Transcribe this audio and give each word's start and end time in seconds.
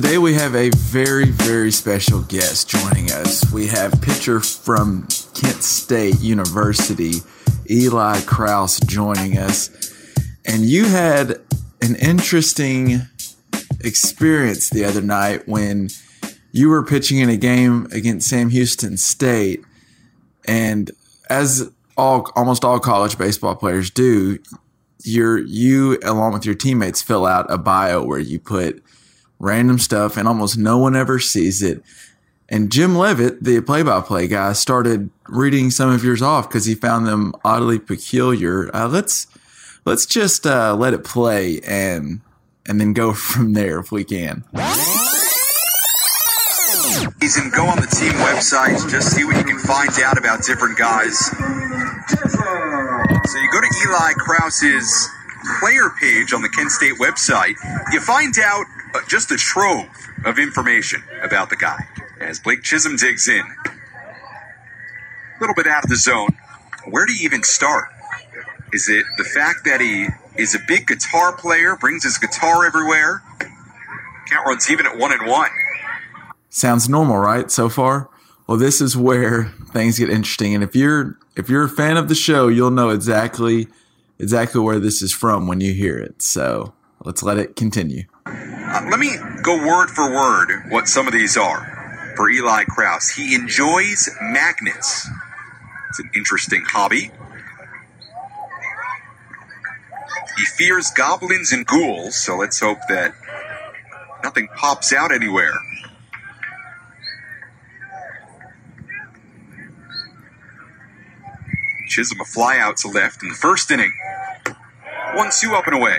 Today 0.00 0.18
we 0.18 0.34
have 0.34 0.54
a 0.54 0.70
very, 0.76 1.32
very 1.32 1.72
special 1.72 2.22
guest 2.22 2.68
joining 2.68 3.10
us. 3.10 3.52
We 3.52 3.66
have 3.66 4.00
pitcher 4.00 4.38
from 4.38 5.08
Kent 5.34 5.64
State 5.64 6.20
University, 6.20 7.14
Eli 7.68 8.20
Kraus, 8.20 8.78
joining 8.78 9.38
us. 9.38 9.92
And 10.46 10.64
you 10.64 10.84
had 10.84 11.40
an 11.82 11.96
interesting 11.96 13.00
experience 13.80 14.70
the 14.70 14.84
other 14.84 15.00
night 15.00 15.48
when 15.48 15.88
you 16.52 16.68
were 16.68 16.84
pitching 16.84 17.18
in 17.18 17.28
a 17.28 17.36
game 17.36 17.88
against 17.90 18.28
Sam 18.28 18.50
Houston 18.50 18.96
State. 18.98 19.64
And 20.46 20.92
as 21.28 21.72
all 21.96 22.30
almost 22.36 22.64
all 22.64 22.78
college 22.78 23.18
baseball 23.18 23.56
players 23.56 23.90
do, 23.90 24.38
you're 25.02 25.38
you 25.38 25.98
along 26.04 26.34
with 26.34 26.46
your 26.46 26.54
teammates 26.54 27.02
fill 27.02 27.26
out 27.26 27.50
a 27.50 27.58
bio 27.58 28.04
where 28.04 28.20
you 28.20 28.38
put 28.38 28.80
random 29.38 29.78
stuff 29.78 30.16
and 30.16 30.26
almost 30.26 30.58
no 30.58 30.78
one 30.78 30.96
ever 30.96 31.18
sees 31.18 31.62
it. 31.62 31.82
And 32.48 32.72
Jim 32.72 32.96
Levitt, 32.96 33.44
the 33.44 33.60
play 33.60 33.82
by 33.82 34.00
play 34.00 34.26
guy, 34.26 34.52
started 34.54 35.10
reading 35.28 35.70
some 35.70 35.90
of 35.90 36.02
yours 36.02 36.22
off 36.22 36.48
because 36.48 36.64
he 36.64 36.74
found 36.74 37.06
them 37.06 37.34
oddly 37.44 37.78
peculiar. 37.78 38.74
Uh, 38.74 38.88
let's 38.88 39.26
let's 39.84 40.06
just 40.06 40.46
uh, 40.46 40.74
let 40.74 40.94
it 40.94 41.04
play 41.04 41.60
and 41.60 42.20
and 42.66 42.80
then 42.80 42.94
go 42.94 43.12
from 43.14 43.52
there 43.52 43.78
if 43.78 43.92
we 43.92 44.04
can. 44.04 44.44
And 47.36 47.52
go 47.52 47.66
on 47.66 47.76
the 47.76 47.86
team 47.86 48.12
website, 48.24 48.90
just 48.90 49.14
see 49.14 49.22
what 49.24 49.36
you 49.36 49.44
can 49.44 49.58
find 49.58 49.90
out 50.02 50.16
about 50.16 50.42
different 50.44 50.78
guys. 50.78 51.18
So 51.18 51.34
you 53.36 53.50
go 53.52 53.60
to 53.60 53.68
Eli 53.84 54.12
Kraus's 54.16 55.10
player 55.60 55.90
page 56.00 56.32
on 56.32 56.40
the 56.42 56.48
Kent 56.48 56.70
State 56.70 56.94
website, 56.94 57.54
you 57.92 58.00
find 58.00 58.34
out 58.38 58.64
just 59.08 59.30
a 59.30 59.36
trove 59.36 59.88
of 60.24 60.38
information 60.38 61.02
about 61.22 61.50
the 61.50 61.56
guy 61.56 61.78
as 62.20 62.38
Blake 62.40 62.62
Chisholm 62.62 62.96
digs 62.96 63.28
in. 63.28 63.42
A 63.66 65.40
little 65.40 65.54
bit 65.54 65.66
out 65.66 65.84
of 65.84 65.90
the 65.90 65.96
zone. 65.96 66.36
Where 66.86 67.06
do 67.06 67.12
you 67.12 67.24
even 67.24 67.42
start? 67.42 67.84
Is 68.72 68.88
it 68.88 69.04
the 69.16 69.24
fact 69.24 69.64
that 69.64 69.80
he 69.80 70.08
is 70.40 70.54
a 70.54 70.58
big 70.66 70.86
guitar 70.86 71.32
player, 71.32 71.76
brings 71.76 72.04
his 72.04 72.18
guitar 72.18 72.66
everywhere? 72.66 73.22
Count 74.28 74.46
runs 74.46 74.70
even 74.70 74.86
at 74.86 74.98
one 74.98 75.12
and 75.12 75.26
one. 75.26 75.50
Sounds 76.50 76.88
normal, 76.88 77.18
right? 77.18 77.50
So 77.50 77.68
far? 77.68 78.10
Well, 78.46 78.58
this 78.58 78.80
is 78.80 78.96
where 78.96 79.52
things 79.72 79.98
get 79.98 80.10
interesting. 80.10 80.54
And 80.54 80.64
if 80.64 80.74
you're 80.74 81.18
if 81.36 81.48
you're 81.48 81.64
a 81.64 81.68
fan 81.68 81.96
of 81.96 82.08
the 82.08 82.14
show, 82.14 82.48
you'll 82.48 82.70
know 82.70 82.90
exactly 82.90 83.68
exactly 84.18 84.60
where 84.60 84.80
this 84.80 85.02
is 85.02 85.12
from 85.12 85.46
when 85.46 85.60
you 85.60 85.72
hear 85.72 85.98
it. 85.98 86.20
So 86.22 86.74
let's 87.04 87.22
let 87.22 87.38
it 87.38 87.56
continue. 87.56 88.04
Uh, 88.70 88.86
let 88.90 89.00
me 89.00 89.16
go 89.42 89.56
word 89.66 89.88
for 89.88 90.10
word 90.10 90.64
what 90.70 90.88
some 90.88 91.06
of 91.06 91.12
these 91.14 91.36
are 91.38 92.12
for 92.16 92.30
Eli 92.30 92.64
Kraus. 92.64 93.08
He 93.10 93.34
enjoys 93.34 94.10
magnets. 94.20 95.08
It's 95.88 95.98
an 96.00 96.10
interesting 96.14 96.64
hobby. 96.66 97.10
He 100.36 100.44
fears 100.44 100.90
goblins 100.96 101.50
and 101.52 101.66
ghouls, 101.66 102.16
so 102.16 102.36
let's 102.36 102.60
hope 102.60 102.78
that 102.88 103.14
nothing 104.22 104.48
pops 104.56 104.92
out 104.92 105.12
anywhere. 105.12 105.54
Chisholm 111.88 112.20
a 112.20 112.24
fly 112.24 112.58
out 112.58 112.76
to 112.78 112.88
left 112.88 113.22
in 113.22 113.30
the 113.30 113.34
first 113.34 113.70
inning. 113.70 113.92
One 115.14 115.30
two 115.40 115.54
up 115.54 115.66
and 115.66 115.76
away. 115.76 115.98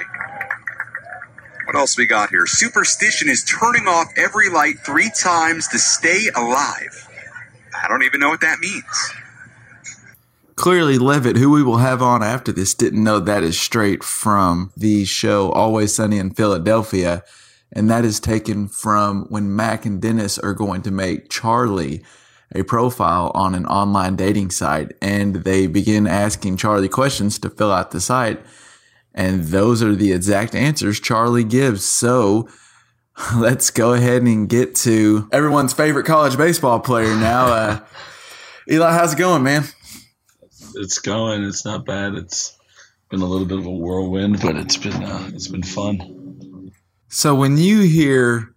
What 1.69 1.77
else 1.77 1.99
we 1.99 2.07
got 2.07 2.31
here? 2.31 2.47
Superstition 2.47 3.29
is 3.29 3.43
turning 3.43 3.87
off 3.87 4.07
every 4.17 4.49
light 4.49 4.79
three 4.79 5.11
times 5.11 5.67
to 5.67 5.77
stay 5.77 6.25
alive. 6.35 7.07
I 7.79 7.87
don't 7.87 8.01
even 8.01 8.19
know 8.19 8.29
what 8.29 8.41
that 8.41 8.57
means. 8.59 9.13
Clearly, 10.55 10.97
Levitt, 10.97 11.37
who 11.37 11.51
we 11.51 11.61
will 11.61 11.77
have 11.77 12.01
on 12.01 12.23
after 12.23 12.51
this, 12.51 12.73
didn't 12.73 13.03
know 13.03 13.19
that 13.19 13.43
is 13.43 13.59
straight 13.59 14.03
from 14.03 14.71
the 14.75 15.05
show 15.05 15.51
Always 15.51 15.93
Sunny 15.93 16.17
in 16.17 16.31
Philadelphia. 16.31 17.23
And 17.71 17.87
that 17.87 18.03
is 18.03 18.19
taken 18.19 18.67
from 18.67 19.27
when 19.29 19.55
Mac 19.55 19.85
and 19.85 20.01
Dennis 20.01 20.39
are 20.39 20.55
going 20.55 20.81
to 20.81 20.91
make 20.91 21.29
Charlie 21.29 22.03
a 22.55 22.63
profile 22.63 23.31
on 23.35 23.53
an 23.53 23.67
online 23.67 24.15
dating 24.15 24.49
site. 24.49 24.93
And 25.03 25.35
they 25.35 25.67
begin 25.67 26.07
asking 26.07 26.57
Charlie 26.57 26.89
questions 26.89 27.37
to 27.37 27.49
fill 27.51 27.71
out 27.71 27.91
the 27.91 28.01
site. 28.01 28.43
And 29.13 29.45
those 29.45 29.81
are 29.83 29.95
the 29.95 30.13
exact 30.13 30.55
answers 30.55 30.99
Charlie 30.99 31.43
gives. 31.43 31.83
So 31.83 32.47
let's 33.35 33.69
go 33.69 33.93
ahead 33.93 34.21
and 34.21 34.47
get 34.47 34.75
to 34.75 35.27
everyone's 35.31 35.73
favorite 35.73 36.05
college 36.05 36.37
baseball 36.37 36.79
player 36.79 37.15
now. 37.15 37.47
Uh, 37.47 37.79
Eli, 38.71 38.91
how's 38.91 39.13
it 39.13 39.17
going, 39.17 39.43
man? 39.43 39.63
It's 40.75 40.99
going. 40.99 41.43
It's 41.43 41.65
not 41.65 41.85
bad. 41.85 42.13
It's 42.13 42.55
been 43.09 43.21
a 43.21 43.25
little 43.25 43.47
bit 43.47 43.57
of 43.59 43.65
a 43.65 43.71
whirlwind, 43.71 44.39
but 44.41 44.55
it's 44.55 44.77
been 44.77 45.03
uh, 45.03 45.29
it's 45.33 45.47
been 45.47 45.63
fun. 45.63 46.71
So 47.07 47.33
when 47.33 47.57
you 47.57 47.81
hear 47.81 48.53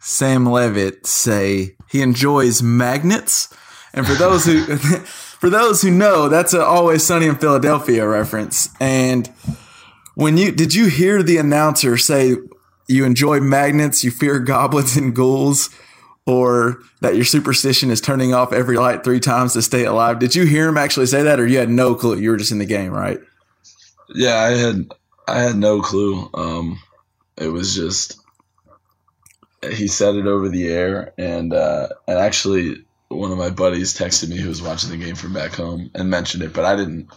Sam 0.00 0.44
Levitt 0.44 1.06
say 1.06 1.76
he 1.88 2.02
enjoys 2.02 2.62
magnets, 2.62 3.54
and 3.94 4.04
for 4.06 4.14
those 4.14 4.44
who 4.44 4.64
for 4.76 5.48
those 5.48 5.82
who 5.82 5.92
know, 5.92 6.28
that's 6.28 6.52
a 6.52 6.64
Always 6.64 7.04
Sunny 7.04 7.26
in 7.26 7.36
Philadelphia 7.36 8.06
reference. 8.06 8.68
And 8.80 9.32
when 10.16 10.38
you 10.38 10.50
did 10.50 10.74
you 10.74 10.86
hear 10.86 11.22
the 11.22 11.36
announcer 11.36 11.96
say 11.98 12.36
you 12.88 13.04
enjoy 13.04 13.38
magnets, 13.38 14.02
you 14.02 14.10
fear 14.10 14.40
goblins 14.40 14.96
and 14.96 15.14
ghouls, 15.14 15.68
or 16.24 16.78
that 17.02 17.14
your 17.14 17.24
superstition 17.24 17.90
is 17.90 18.00
turning 18.00 18.32
off 18.32 18.52
every 18.52 18.78
light 18.78 19.04
three 19.04 19.20
times 19.20 19.52
to 19.52 19.62
stay 19.62 19.84
alive? 19.84 20.18
Did 20.18 20.34
you 20.34 20.44
hear 20.44 20.68
him 20.68 20.78
actually 20.78 21.06
say 21.06 21.22
that, 21.22 21.38
or 21.38 21.46
you 21.46 21.58
had 21.58 21.68
no 21.68 21.94
clue? 21.94 22.18
You 22.18 22.30
were 22.30 22.38
just 22.38 22.50
in 22.50 22.58
the 22.58 22.64
game, 22.64 22.92
right? 22.92 23.20
Yeah, 24.08 24.36
I 24.36 24.50
had 24.52 24.90
I 25.28 25.40
had 25.40 25.56
no 25.56 25.82
clue. 25.82 26.30
Um, 26.32 26.80
it 27.36 27.48
was 27.48 27.74
just 27.74 28.18
he 29.70 29.86
said 29.86 30.14
it 30.14 30.26
over 30.26 30.48
the 30.48 30.68
air, 30.68 31.12
and 31.18 31.52
uh, 31.52 31.88
and 32.08 32.18
actually 32.18 32.84
one 33.08 33.32
of 33.32 33.38
my 33.38 33.50
buddies 33.50 33.92
texted 33.92 34.30
me 34.30 34.38
who 34.38 34.48
was 34.48 34.62
watching 34.62 34.90
the 34.90 34.96
game 34.96 35.14
from 35.14 35.34
back 35.34 35.52
home 35.52 35.90
and 35.94 36.08
mentioned 36.08 36.42
it, 36.42 36.54
but 36.54 36.64
I 36.64 36.74
didn't 36.74 37.10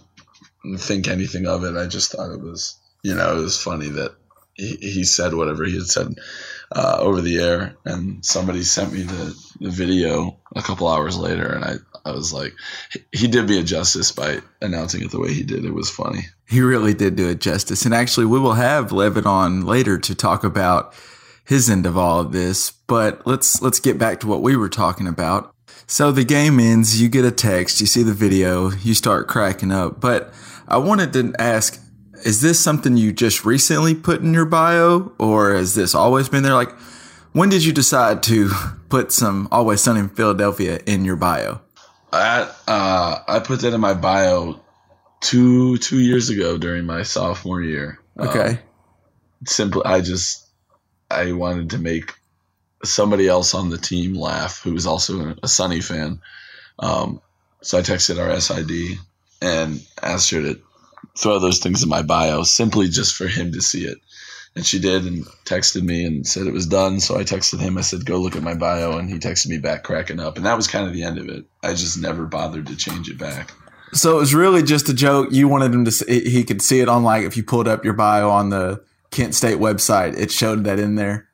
think 0.78 1.08
anything 1.08 1.48
of 1.48 1.64
it. 1.64 1.78
I 1.78 1.88
just 1.88 2.12
thought 2.12 2.34
it 2.34 2.42
was 2.42 2.79
you 3.04 3.16
know, 3.16 3.38
it 3.38 3.42
was 3.42 3.62
funny 3.62 3.90
that 3.90 4.16
he, 4.54 4.76
he 4.76 5.04
said 5.04 5.34
whatever 5.34 5.64
he 5.66 5.76
had 5.76 5.88
said 5.88 6.16
uh, 6.72 6.98
over 7.00 7.22
the 7.22 7.40
air, 7.40 7.76
and 7.86 8.24
somebody 8.24 8.64
sent 8.64 8.94
me 8.94 9.04
the, 9.04 9.36
the 9.60 9.70
video 9.70 10.38
a 10.56 10.62
couple 10.62 10.88
hours 10.88 11.18
later, 11.18 11.48
and 11.48 11.64
I, 11.64 11.76
I 12.06 12.12
was 12.12 12.34
like, 12.34 12.54
he 13.12 13.28
did 13.28 13.48
me 13.48 13.60
a 13.60 13.64
justice 13.64 14.12
by 14.12 14.40
announcing 14.62 15.02
it 15.04 15.12
the 15.12 15.20
way 15.20 15.34
he 15.34 15.44
did. 15.44 15.66
It 15.66 15.74
was 15.74 15.90
funny. 15.90 16.22
He 16.48 16.62
really 16.62 16.94
did 16.94 17.16
do 17.16 17.30
it 17.30 17.42
justice. 17.42 17.86
And 17.86 17.94
actually, 17.94 18.26
we 18.26 18.40
will 18.40 18.54
have 18.54 18.92
Levitt 18.92 19.26
on 19.26 19.66
later 19.66 19.98
to 19.98 20.16
talk 20.16 20.44
about 20.44 20.94
his 21.46 21.70
end 21.70 21.86
of 21.86 21.98
all 21.98 22.20
of 22.20 22.32
this. 22.32 22.72
But 22.72 23.26
let's 23.26 23.62
let's 23.62 23.80
get 23.80 23.98
back 23.98 24.20
to 24.22 24.28
what 24.28 24.42
we 24.42 24.56
were 24.56 24.70
talking 24.70 25.08
about. 25.08 25.54
So 25.88 26.12
the 26.12 26.24
game 26.24 26.60
ends, 26.60 27.02
you 27.02 27.10
get 27.10 27.26
a 27.26 27.32
text, 27.32 27.82
you 27.82 27.88
see 27.88 28.04
the 28.04 28.14
video, 28.14 28.70
you 28.72 28.94
start 28.94 29.28
cracking 29.28 29.72
up. 29.72 30.00
But 30.00 30.32
I 30.68 30.78
wanted 30.78 31.14
to 31.14 31.34
ask 31.40 31.82
is 32.26 32.42
this 32.42 32.60
something 32.60 32.98
you 32.98 33.12
just 33.12 33.46
recently 33.46 33.96
put 33.96 34.22
in 34.22 34.34
your 34.34 34.46
bio 34.46 35.12
or 35.18 35.54
has 35.54 35.76
this 35.76 35.96
always 35.96 36.30
been 36.30 36.44
there? 36.44 36.54
Like, 36.54 36.72
when 37.32 37.50
did 37.50 37.64
you 37.64 37.74
decide 37.74 38.24
to 38.24 38.50
put 38.90 39.12
some 39.12 39.48
Always 39.52 39.82
Sunny 39.82 40.02
in 40.02 40.10
Philadelphia 40.10 40.80
in 40.86 41.06
your 41.06 41.16
bio? 41.16 41.62
I, 42.12 42.50
uh, 42.68 43.20
I 43.28 43.40
put 43.40 43.62
that 43.62 43.74
in 43.74 43.82
my 43.82 43.94
bio 43.94 44.60
two 45.22 45.78
two 45.78 46.00
years 46.00 46.30
ago 46.30 46.58
during 46.58 46.86
my 46.86 47.04
sophomore 47.04 47.62
year. 47.62 48.00
Okay. 48.18 48.50
Um, 48.50 48.60
simply, 49.46 49.84
I 49.86 50.02
just 50.02 50.48
I 51.12 51.34
wanted 51.34 51.70
to 51.72 51.78
make 51.78 52.14
somebody 52.84 53.28
else 53.28 53.54
on 53.54 53.70
the 53.70 53.78
team 53.78 54.16
laugh 54.16 54.62
who 54.64 54.74
was 54.74 54.88
also 54.88 55.36
a 55.44 55.48
Sunny 55.48 55.82
fan. 55.82 56.22
Um, 56.80 57.22
so 57.62 57.78
I 57.78 57.82
texted 57.82 58.20
our 58.20 58.40
SID 58.40 58.98
and 59.42 59.86
asked 60.02 60.32
her 60.32 60.42
to 60.42 60.60
throw 61.18 61.40
those 61.40 61.60
things 61.60 61.84
in 61.84 61.90
my 61.90 62.02
bio 62.02 62.44
simply 62.44 62.90
just 62.90 63.16
for 63.16 63.28
him 63.28 63.52
to 63.54 63.62
see 63.62 63.86
it. 63.86 63.98
And 64.56 64.66
she 64.66 64.80
did 64.80 65.06
and 65.06 65.26
texted 65.46 65.84
me 65.84 66.06
and 66.06 66.26
said 66.26 66.48
it 66.48 66.54
was 66.54 66.66
done. 66.66 67.00
So 67.00 67.18
I 67.18 67.24
texted 67.24 67.60
him. 67.60 67.78
I 67.78 67.82
said, 67.82 68.06
go 68.06 68.18
look 68.20 68.36
at 68.36 68.44
my 68.44 68.56
bio. 68.56 68.98
And 68.98 69.10
he 69.10 69.20
texted 69.20 69.48
me 69.48 69.60
back 69.60 69.84
cracking 69.84 70.20
up. 70.20 70.38
And 70.38 70.46
that 70.46 70.58
was 70.58 70.68
kind 70.68 70.88
of 70.88 70.94
the 70.94 71.04
end 71.04 71.18
of 71.18 71.30
it. 71.30 71.46
I 71.64 71.70
just 71.70 72.00
never 72.00 72.26
bothered 72.26 72.68
to 72.68 72.76
change 72.76 73.10
it 73.10 73.18
back. 73.18 73.54
So 73.94 74.18
it 74.18 74.20
was 74.20 74.34
really 74.34 74.64
just 74.64 74.90
a 74.90 74.94
joke. 74.94 75.30
You 75.32 75.48
wanted 75.48 75.74
him 75.74 75.86
to 75.86 75.92
see, 75.92 76.30
he 76.30 76.44
could 76.44 76.62
see 76.62 76.80
it 76.80 76.90
on 76.90 77.04
like 77.04 77.26
if 77.26 77.38
you 77.38 77.44
pulled 77.44 77.68
up 77.68 77.86
your 77.86 77.94
bio 77.94 78.30
on 78.30 78.50
the 78.50 78.84
Kent 79.12 79.36
State 79.36 79.58
website, 79.58 80.18
it 80.18 80.32
showed 80.32 80.64
that 80.66 80.80
in 80.80 80.96
there. 80.96 81.28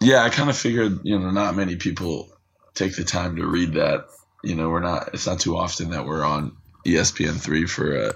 Yeah, 0.00 0.22
I 0.22 0.30
kind 0.30 0.50
of 0.50 0.56
figured, 0.56 1.00
you 1.04 1.18
know, 1.18 1.30
not 1.30 1.54
many 1.54 1.76
people 1.76 2.28
take 2.74 2.96
the 2.96 3.04
time 3.04 3.36
to 3.36 3.46
read 3.46 3.74
that. 3.74 4.06
You 4.42 4.56
know, 4.56 4.68
we're 4.68 4.80
not, 4.80 5.10
it's 5.14 5.26
not 5.26 5.38
too 5.38 5.56
often 5.56 5.90
that 5.90 6.06
we're 6.06 6.24
on 6.24 6.56
ESPN3 6.84 7.68
for 7.68 7.94
a, 7.94 8.12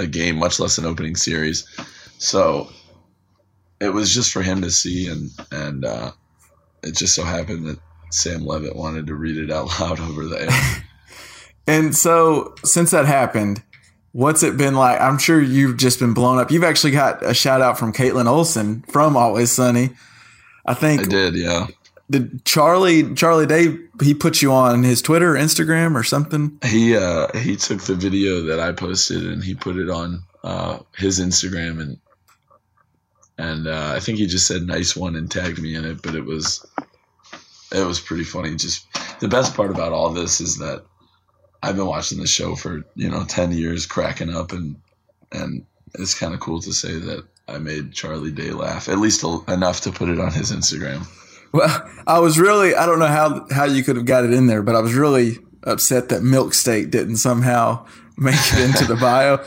a 0.00 0.06
game, 0.06 0.36
much 0.36 0.58
less 0.58 0.78
an 0.78 0.86
opening 0.86 1.16
series. 1.16 1.66
So 2.18 2.68
it 3.80 3.90
was 3.90 4.12
just 4.12 4.32
for 4.32 4.42
him 4.42 4.62
to 4.62 4.70
see. 4.70 5.08
And, 5.08 5.30
and, 5.52 5.84
uh, 5.84 6.12
it 6.82 6.96
just 6.96 7.14
so 7.14 7.24
happened 7.24 7.66
that 7.66 7.78
Sam 8.10 8.44
Levitt 8.44 8.76
wanted 8.76 9.06
to 9.06 9.14
read 9.14 9.36
it 9.36 9.50
out 9.50 9.68
loud 9.80 10.00
over 10.00 10.24
the 10.24 10.42
air. 10.42 10.82
And 11.66 11.94
so 11.94 12.54
since 12.64 12.90
that 12.90 13.06
happened, 13.06 13.62
what's 14.10 14.42
it 14.42 14.56
been 14.56 14.74
like? 14.74 15.00
I'm 15.00 15.18
sure 15.18 15.40
you've 15.40 15.76
just 15.76 16.00
been 16.00 16.14
blown 16.14 16.38
up. 16.38 16.50
You've 16.50 16.64
actually 16.64 16.90
got 16.90 17.24
a 17.24 17.32
shout 17.32 17.60
out 17.60 17.78
from 17.78 17.92
Kaitlin 17.92 18.26
Olson 18.26 18.82
from 18.88 19.16
Always 19.16 19.52
Sunny. 19.52 19.90
I 20.66 20.74
think 20.74 21.02
I 21.02 21.04
did, 21.04 21.36
yeah. 21.36 21.68
Did 22.10 22.44
Charlie 22.44 23.14
Charlie 23.14 23.46
Day 23.46 23.76
he 24.02 24.14
put 24.14 24.42
you 24.42 24.52
on 24.52 24.82
his 24.82 25.00
Twitter, 25.00 25.34
Instagram, 25.34 25.94
or 25.94 26.02
something? 26.02 26.58
He 26.64 26.96
uh 26.96 27.28
he 27.38 27.56
took 27.56 27.80
the 27.82 27.94
video 27.94 28.42
that 28.42 28.60
I 28.60 28.72
posted 28.72 29.24
and 29.24 29.42
he 29.42 29.54
put 29.54 29.76
it 29.76 29.88
on 29.88 30.22
uh 30.42 30.80
his 30.96 31.20
Instagram 31.20 31.80
and 31.80 31.98
and 33.40 33.66
uh, 33.68 33.92
I 33.96 34.00
think 34.00 34.18
he 34.18 34.26
just 34.26 34.46
said 34.46 34.62
nice 34.64 34.94
one 34.94 35.16
and 35.16 35.30
tagged 35.30 35.62
me 35.62 35.74
in 35.74 35.86
it, 35.86 36.02
but 36.02 36.14
it 36.14 36.26
was 36.26 36.66
it 37.72 37.86
was 37.86 37.98
pretty 37.98 38.24
funny. 38.24 38.54
Just 38.56 38.86
the 39.20 39.28
best 39.28 39.54
part 39.54 39.70
about 39.70 39.92
all 39.92 40.10
this 40.10 40.42
is 40.42 40.58
that 40.58 40.84
I've 41.62 41.76
been 41.76 41.86
watching 41.86 42.20
the 42.20 42.26
show 42.26 42.54
for, 42.54 42.84
you 42.94 43.08
know, 43.08 43.24
10 43.24 43.52
years 43.52 43.86
cracking 43.86 44.34
up 44.34 44.52
and 44.52 44.76
and 45.32 45.64
it's 45.94 46.18
kind 46.18 46.34
of 46.34 46.40
cool 46.40 46.60
to 46.60 46.72
say 46.72 46.92
that 46.98 47.24
I 47.48 47.58
made 47.58 47.92
Charlie 47.92 48.30
Day 48.30 48.50
laugh 48.50 48.88
at 48.88 48.98
least 48.98 49.24
enough 49.48 49.80
to 49.82 49.92
put 49.92 50.10
it 50.10 50.20
on 50.20 50.32
his 50.32 50.52
Instagram. 50.52 51.06
Well, 51.52 51.90
I 52.06 52.18
was 52.20 52.38
really 52.38 52.74
I 52.74 52.86
don't 52.86 52.98
know 52.98 53.06
how 53.06 53.46
how 53.50 53.64
you 53.64 53.82
could 53.82 53.96
have 53.96 54.04
got 54.06 54.24
it 54.24 54.32
in 54.32 54.46
there, 54.46 54.62
but 54.62 54.74
I 54.76 54.80
was 54.80 54.94
really 54.94 55.38
upset 55.64 56.08
that 56.10 56.22
Milk 56.22 56.54
Steak 56.54 56.90
didn't 56.90 57.16
somehow 57.16 57.86
make 58.16 58.36
it 58.52 58.60
into 58.60 58.84
the 58.84 58.96
bio. 58.96 59.44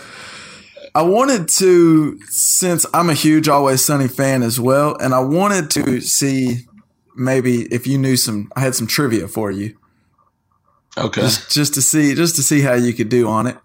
I 0.95 1.01
wanted 1.01 1.47
to, 1.57 2.19
since 2.25 2.85
I'm 2.93 3.09
a 3.09 3.15
huge 3.15 3.47
Always 3.47 3.83
Sunny 3.83 4.07
fan 4.07 4.43
as 4.43 4.59
well, 4.59 4.95
and 4.97 5.11
I 5.15 5.21
wanted 5.21 5.71
to 5.71 6.01
see 6.01 6.67
maybe 7.15 7.63
if 7.73 7.87
you 7.87 7.97
knew 7.97 8.15
some. 8.15 8.51
I 8.55 8.59
had 8.59 8.75
some 8.75 8.85
trivia 8.85 9.27
for 9.27 9.49
you, 9.49 9.75
Okay. 10.97 11.21
just 11.21 11.51
just 11.51 11.73
to 11.75 11.81
see 11.81 12.13
just 12.13 12.35
to 12.35 12.43
see 12.43 12.61
how 12.61 12.73
you 12.73 12.93
could 12.93 13.09
do 13.09 13.27
on 13.27 13.47
it. 13.47 13.57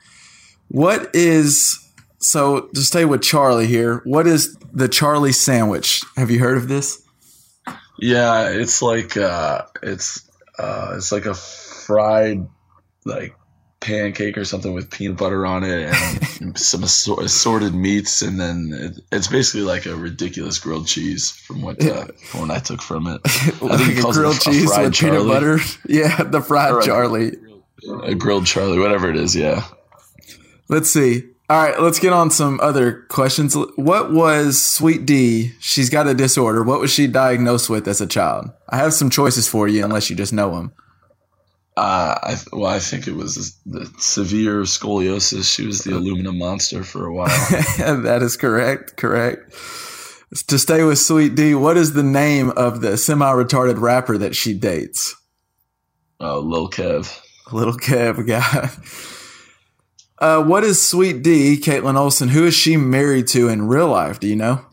What 0.69 1.15
is 1.15 1.79
so? 2.19 2.61
To 2.75 2.81
stay 2.81 3.05
with 3.05 3.21
Charlie 3.23 3.67
here, 3.67 4.01
what 4.05 4.27
is 4.27 4.57
the 4.73 4.89
Charlie 4.89 5.33
sandwich? 5.33 6.03
Have 6.17 6.31
you 6.31 6.39
heard 6.39 6.57
of 6.57 6.69
this? 6.69 7.03
Yeah, 7.99 8.51
it's 8.51 8.81
like 8.83 9.17
uh 9.17 9.63
it's 9.83 10.29
uh 10.59 10.95
it's 10.97 11.13
like 11.13 11.27
a 11.27 11.35
fried 11.35 12.47
like 13.05 13.35
pancake 13.81 14.37
or 14.37 14.45
something 14.45 14.75
with 14.75 14.91
peanut 14.91 15.17
butter 15.17 15.47
on 15.47 15.63
it 15.65 15.95
and 16.41 16.59
some 16.59 16.83
assor- 16.83 17.23
assorted 17.23 17.75
meats 17.75 18.23
and 18.23 18.39
then 18.39 18.71
it, 18.75 19.01
it's 19.13 19.29
basically 19.29 19.63
like 19.63 19.87
a 19.87 19.95
ridiculous 19.95 20.59
grilled 20.59 20.87
cheese 20.87 21.31
from 21.31 21.63
what 21.63 21.83
uh, 21.85 22.07
from 22.25 22.41
what 22.49 22.51
I 22.51 22.59
took 22.59 22.83
from 22.83 23.07
it. 23.07 23.21
I 23.25 23.29
think 23.29 23.63
like 23.63 23.99
a 23.99 24.01
calls 24.03 24.17
it 24.17 24.21
grilled 24.21 24.37
a 24.37 24.41
cheese 24.41 24.65
fried 24.73 24.85
with 24.87 24.99
peanut 24.99 25.27
butter. 25.27 25.59
Yeah, 25.89 26.23
the 26.25 26.41
fried 26.41 26.73
Or 26.73 26.81
a- 26.81 26.85
Charlie. 26.85 27.33
A 28.03 28.15
grilled 28.17 28.47
Charlie, 28.47 28.81
whatever 28.81 29.09
it 29.09 29.17
is, 29.17 29.37
yeah. 29.37 29.63
Let's 30.69 30.91
see. 30.91 31.23
All 31.51 31.63
right, 31.63 31.81
let's 31.81 31.99
get 31.99 32.13
on 32.13 32.31
some 32.31 32.61
other 32.61 33.07
questions. 33.09 33.57
What 33.77 34.13
was 34.13 34.63
Sweet 34.63 35.07
D? 35.07 35.53
She's 35.61 35.89
got 35.89 36.07
a 36.07 36.13
disorder. 36.13 36.63
What 36.63 36.79
was 36.79 36.93
she 36.93 37.07
diagnosed 37.07 37.71
with 37.71 37.89
as 37.89 38.03
a 38.03 38.07
child? 38.07 38.51
I 38.69 38.77
have 38.77 38.93
some 38.93 39.09
choices 39.09 39.49
for 39.49 39.67
you, 39.67 39.83
unless 39.83 40.11
you 40.11 40.17
just 40.17 40.35
know 40.35 40.55
them. 40.55 40.73
Uh, 41.75 42.19
I 42.23 42.37
well, 42.53 42.71
I 42.71 42.81
think 42.81 43.07
it 43.07 43.15
was 43.15 43.57
the 43.65 43.91
severe 43.99 44.63
scoliosis. 44.63 45.55
She 45.55 45.65
was 45.65 45.85
the 45.85 45.97
aluminum 45.97 46.37
monster 46.37 46.85
for 46.85 47.07
a 47.07 47.15
while. 47.15 47.29
that 47.79 48.19
is 48.21 48.37
correct. 48.37 48.97
Correct. 48.99 49.51
To 50.49 50.59
stay 50.59 50.83
with 50.83 50.99
Sweet 50.99 51.35
D, 51.35 51.55
what 51.55 51.79
is 51.79 51.95
the 51.95 52.03
name 52.03 52.51
of 52.51 52.83
the 52.83 52.99
semi-retarded 52.99 53.81
rapper 53.81 54.19
that 54.19 54.37
she 54.37 54.53
dates? 54.53 55.17
Oh, 56.21 56.41
Lil 56.41 56.69
Kev. 56.69 57.19
Little 57.53 57.79
Kev 57.79 58.27
guy. 58.27 58.71
Uh, 60.21 60.43
what 60.43 60.65
is 60.65 60.87
Sweet 60.87 61.23
D, 61.23 61.57
Kaitlin 61.59 61.97
Olson? 61.97 62.29
Who 62.29 62.45
is 62.47 62.55
she 62.55 62.77
married 62.77 63.29
to 63.29 63.49
in 63.49 63.69
real 63.69 63.89
life? 63.89 64.19
Do 64.19 64.27
you 64.27 64.37
know? 64.37 64.65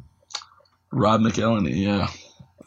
Rob 0.92 1.22
McElhenney, 1.22 1.76
yeah. 1.76 2.08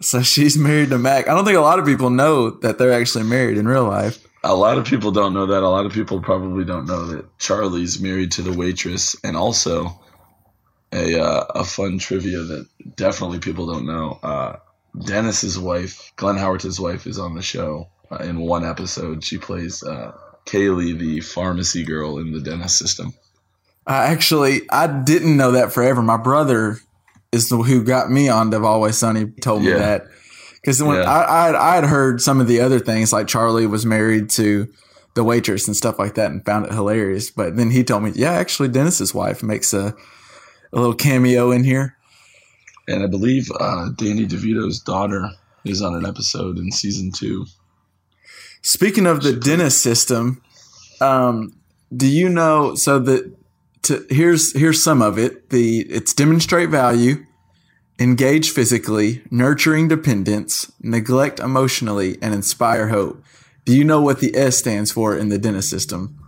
So 0.00 0.22
she's 0.22 0.56
married 0.56 0.90
to 0.90 0.98
Mac. 0.98 1.28
I 1.28 1.34
don't 1.34 1.44
think 1.44 1.56
a 1.56 1.62
lot 1.62 1.80
of 1.80 1.86
people 1.86 2.10
know 2.10 2.50
that 2.50 2.78
they're 2.78 2.92
actually 2.92 3.24
married 3.24 3.58
in 3.58 3.66
real 3.66 3.84
life. 3.84 4.24
A 4.44 4.54
lot 4.54 4.78
of 4.78 4.84
people 4.84 5.10
don't 5.10 5.34
know 5.34 5.46
that. 5.46 5.64
A 5.64 5.68
lot 5.68 5.86
of 5.86 5.92
people 5.92 6.20
probably 6.20 6.64
don't 6.64 6.86
know 6.86 7.06
that 7.06 7.38
Charlie's 7.38 8.00
married 8.00 8.30
to 8.32 8.42
the 8.42 8.52
waitress, 8.52 9.16
and 9.24 9.36
also 9.36 10.00
a 10.92 11.20
uh, 11.20 11.44
a 11.56 11.64
fun 11.64 11.98
trivia 11.98 12.38
that 12.42 12.66
definitely 12.94 13.40
people 13.40 13.66
don't 13.66 13.86
know. 13.86 14.20
Uh, 14.22 14.56
Dennis's 15.04 15.58
wife, 15.58 16.12
Glenn 16.14 16.36
Howerton's 16.36 16.78
wife, 16.78 17.06
is 17.06 17.18
on 17.18 17.34
the 17.34 17.42
show 17.42 17.88
uh, 18.12 18.16
in 18.16 18.38
one 18.38 18.64
episode. 18.64 19.24
She 19.24 19.38
plays 19.38 19.82
uh, 19.82 20.12
Kaylee, 20.48 20.98
the 20.98 21.20
pharmacy 21.20 21.84
girl 21.84 22.18
in 22.18 22.32
the 22.32 22.40
Dennis 22.40 22.74
system. 22.74 23.12
I 23.86 24.06
actually 24.06 24.62
I 24.70 24.86
didn't 24.86 25.36
know 25.36 25.52
that 25.52 25.72
forever. 25.72 26.02
My 26.02 26.16
brother 26.16 26.78
is 27.32 27.48
the 27.48 27.58
who 27.58 27.82
got 27.84 28.10
me 28.10 28.28
on 28.28 28.50
to 28.50 28.62
Always 28.64 28.96
Sunny. 28.96 29.26
Told 29.40 29.62
me 29.62 29.70
Yeah. 29.70 29.78
that 29.78 30.06
because 30.54 30.82
when 30.82 30.96
Yeah. 30.96 31.10
I 31.10 31.42
I 31.42 31.46
had, 31.46 31.54
I 31.54 31.74
had 31.76 31.84
heard 31.84 32.20
some 32.20 32.40
of 32.40 32.46
the 32.48 32.60
other 32.60 32.78
things 32.80 33.12
like 33.12 33.26
Charlie 33.28 33.66
was 33.66 33.84
married 33.86 34.30
to 34.30 34.68
the 35.14 35.24
waitress 35.24 35.66
and 35.66 35.76
stuff 35.76 35.98
like 35.98 36.14
that 36.14 36.30
and 36.30 36.44
found 36.44 36.66
it 36.66 36.72
hilarious. 36.72 37.30
But 37.30 37.56
then 37.56 37.70
he 37.70 37.82
told 37.84 38.02
me, 38.04 38.12
yeah, 38.14 38.32
actually 38.32 38.68
Dennis's 38.68 39.14
wife 39.14 39.42
makes 39.42 39.72
a 39.74 39.94
a 40.72 40.76
little 40.78 40.94
cameo 40.94 41.50
in 41.50 41.64
here. 41.64 41.96
And 42.86 43.02
I 43.02 43.06
believe 43.06 43.50
uh, 43.58 43.88
Danny 43.96 44.26
DeVito's 44.26 44.80
daughter 44.80 45.30
is 45.64 45.82
on 45.82 45.94
an 45.94 46.06
episode 46.06 46.58
in 46.58 46.70
season 46.72 47.10
two. 47.12 47.46
Speaking 48.68 49.06
of 49.06 49.22
the 49.22 49.32
Dennis 49.32 49.80
system, 49.80 50.42
um, 51.00 51.54
do 51.96 52.06
you 52.06 52.28
know? 52.28 52.74
So 52.74 52.98
that 52.98 53.34
to 53.84 54.04
here's 54.10 54.52
here's 54.52 54.82
some 54.82 55.00
of 55.00 55.18
it. 55.18 55.48
The 55.48 55.86
it's 55.88 56.12
demonstrate 56.12 56.68
value, 56.68 57.24
engage 57.98 58.50
physically, 58.50 59.22
nurturing 59.30 59.88
dependence, 59.88 60.70
neglect 60.80 61.40
emotionally, 61.40 62.18
and 62.20 62.34
inspire 62.34 62.88
hope. 62.88 63.24
Do 63.64 63.74
you 63.74 63.84
know 63.84 64.02
what 64.02 64.20
the 64.20 64.36
S 64.36 64.58
stands 64.58 64.92
for 64.92 65.16
in 65.16 65.30
the 65.30 65.38
dentist 65.38 65.70
system? 65.70 66.18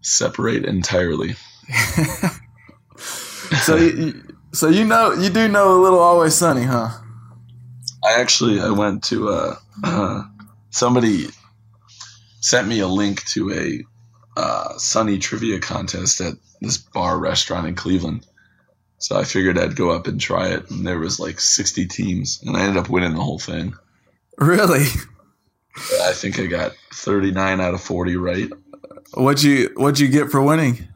Separate 0.00 0.64
entirely. 0.64 1.34
So 3.64 3.74
you, 3.74 4.22
so 4.52 4.68
you 4.68 4.84
know 4.84 5.12
you 5.12 5.28
do 5.28 5.48
know 5.48 5.74
a 5.74 5.80
little 5.82 5.98
Always 5.98 6.34
Sunny, 6.34 6.62
huh? 6.62 6.90
I 8.04 8.20
actually 8.20 8.60
I 8.60 8.70
went 8.70 9.02
to 9.04 9.28
uh, 9.28 9.56
uh 9.82 10.22
somebody 10.70 11.26
sent 12.40 12.68
me 12.68 12.80
a 12.80 12.88
link 12.88 13.24
to 13.26 13.52
a 13.52 13.84
uh, 14.40 14.76
Sunny 14.78 15.18
trivia 15.18 15.58
contest 15.60 16.20
at 16.20 16.34
this 16.60 16.78
bar 16.78 17.18
restaurant 17.18 17.66
in 17.66 17.74
Cleveland. 17.74 18.26
So 18.98 19.16
I 19.16 19.24
figured 19.24 19.58
I'd 19.58 19.76
go 19.76 19.90
up 19.90 20.06
and 20.06 20.20
try 20.20 20.48
it, 20.48 20.70
and 20.70 20.86
there 20.86 20.98
was 20.98 21.18
like 21.18 21.40
60 21.40 21.86
teams, 21.86 22.42
and 22.44 22.56
I 22.56 22.60
ended 22.60 22.76
up 22.76 22.90
winning 22.90 23.14
the 23.14 23.22
whole 23.22 23.38
thing. 23.38 23.74
Really? 24.38 24.84
I 26.02 26.12
think 26.12 26.38
I 26.38 26.46
got 26.46 26.72
39 26.94 27.60
out 27.60 27.74
of 27.74 27.80
40 27.80 28.16
right. 28.16 28.48
What'd 29.14 29.42
you 29.42 29.70
what'd 29.76 29.98
you 29.98 30.08
get 30.08 30.30
for 30.30 30.40
winning? 30.42 30.86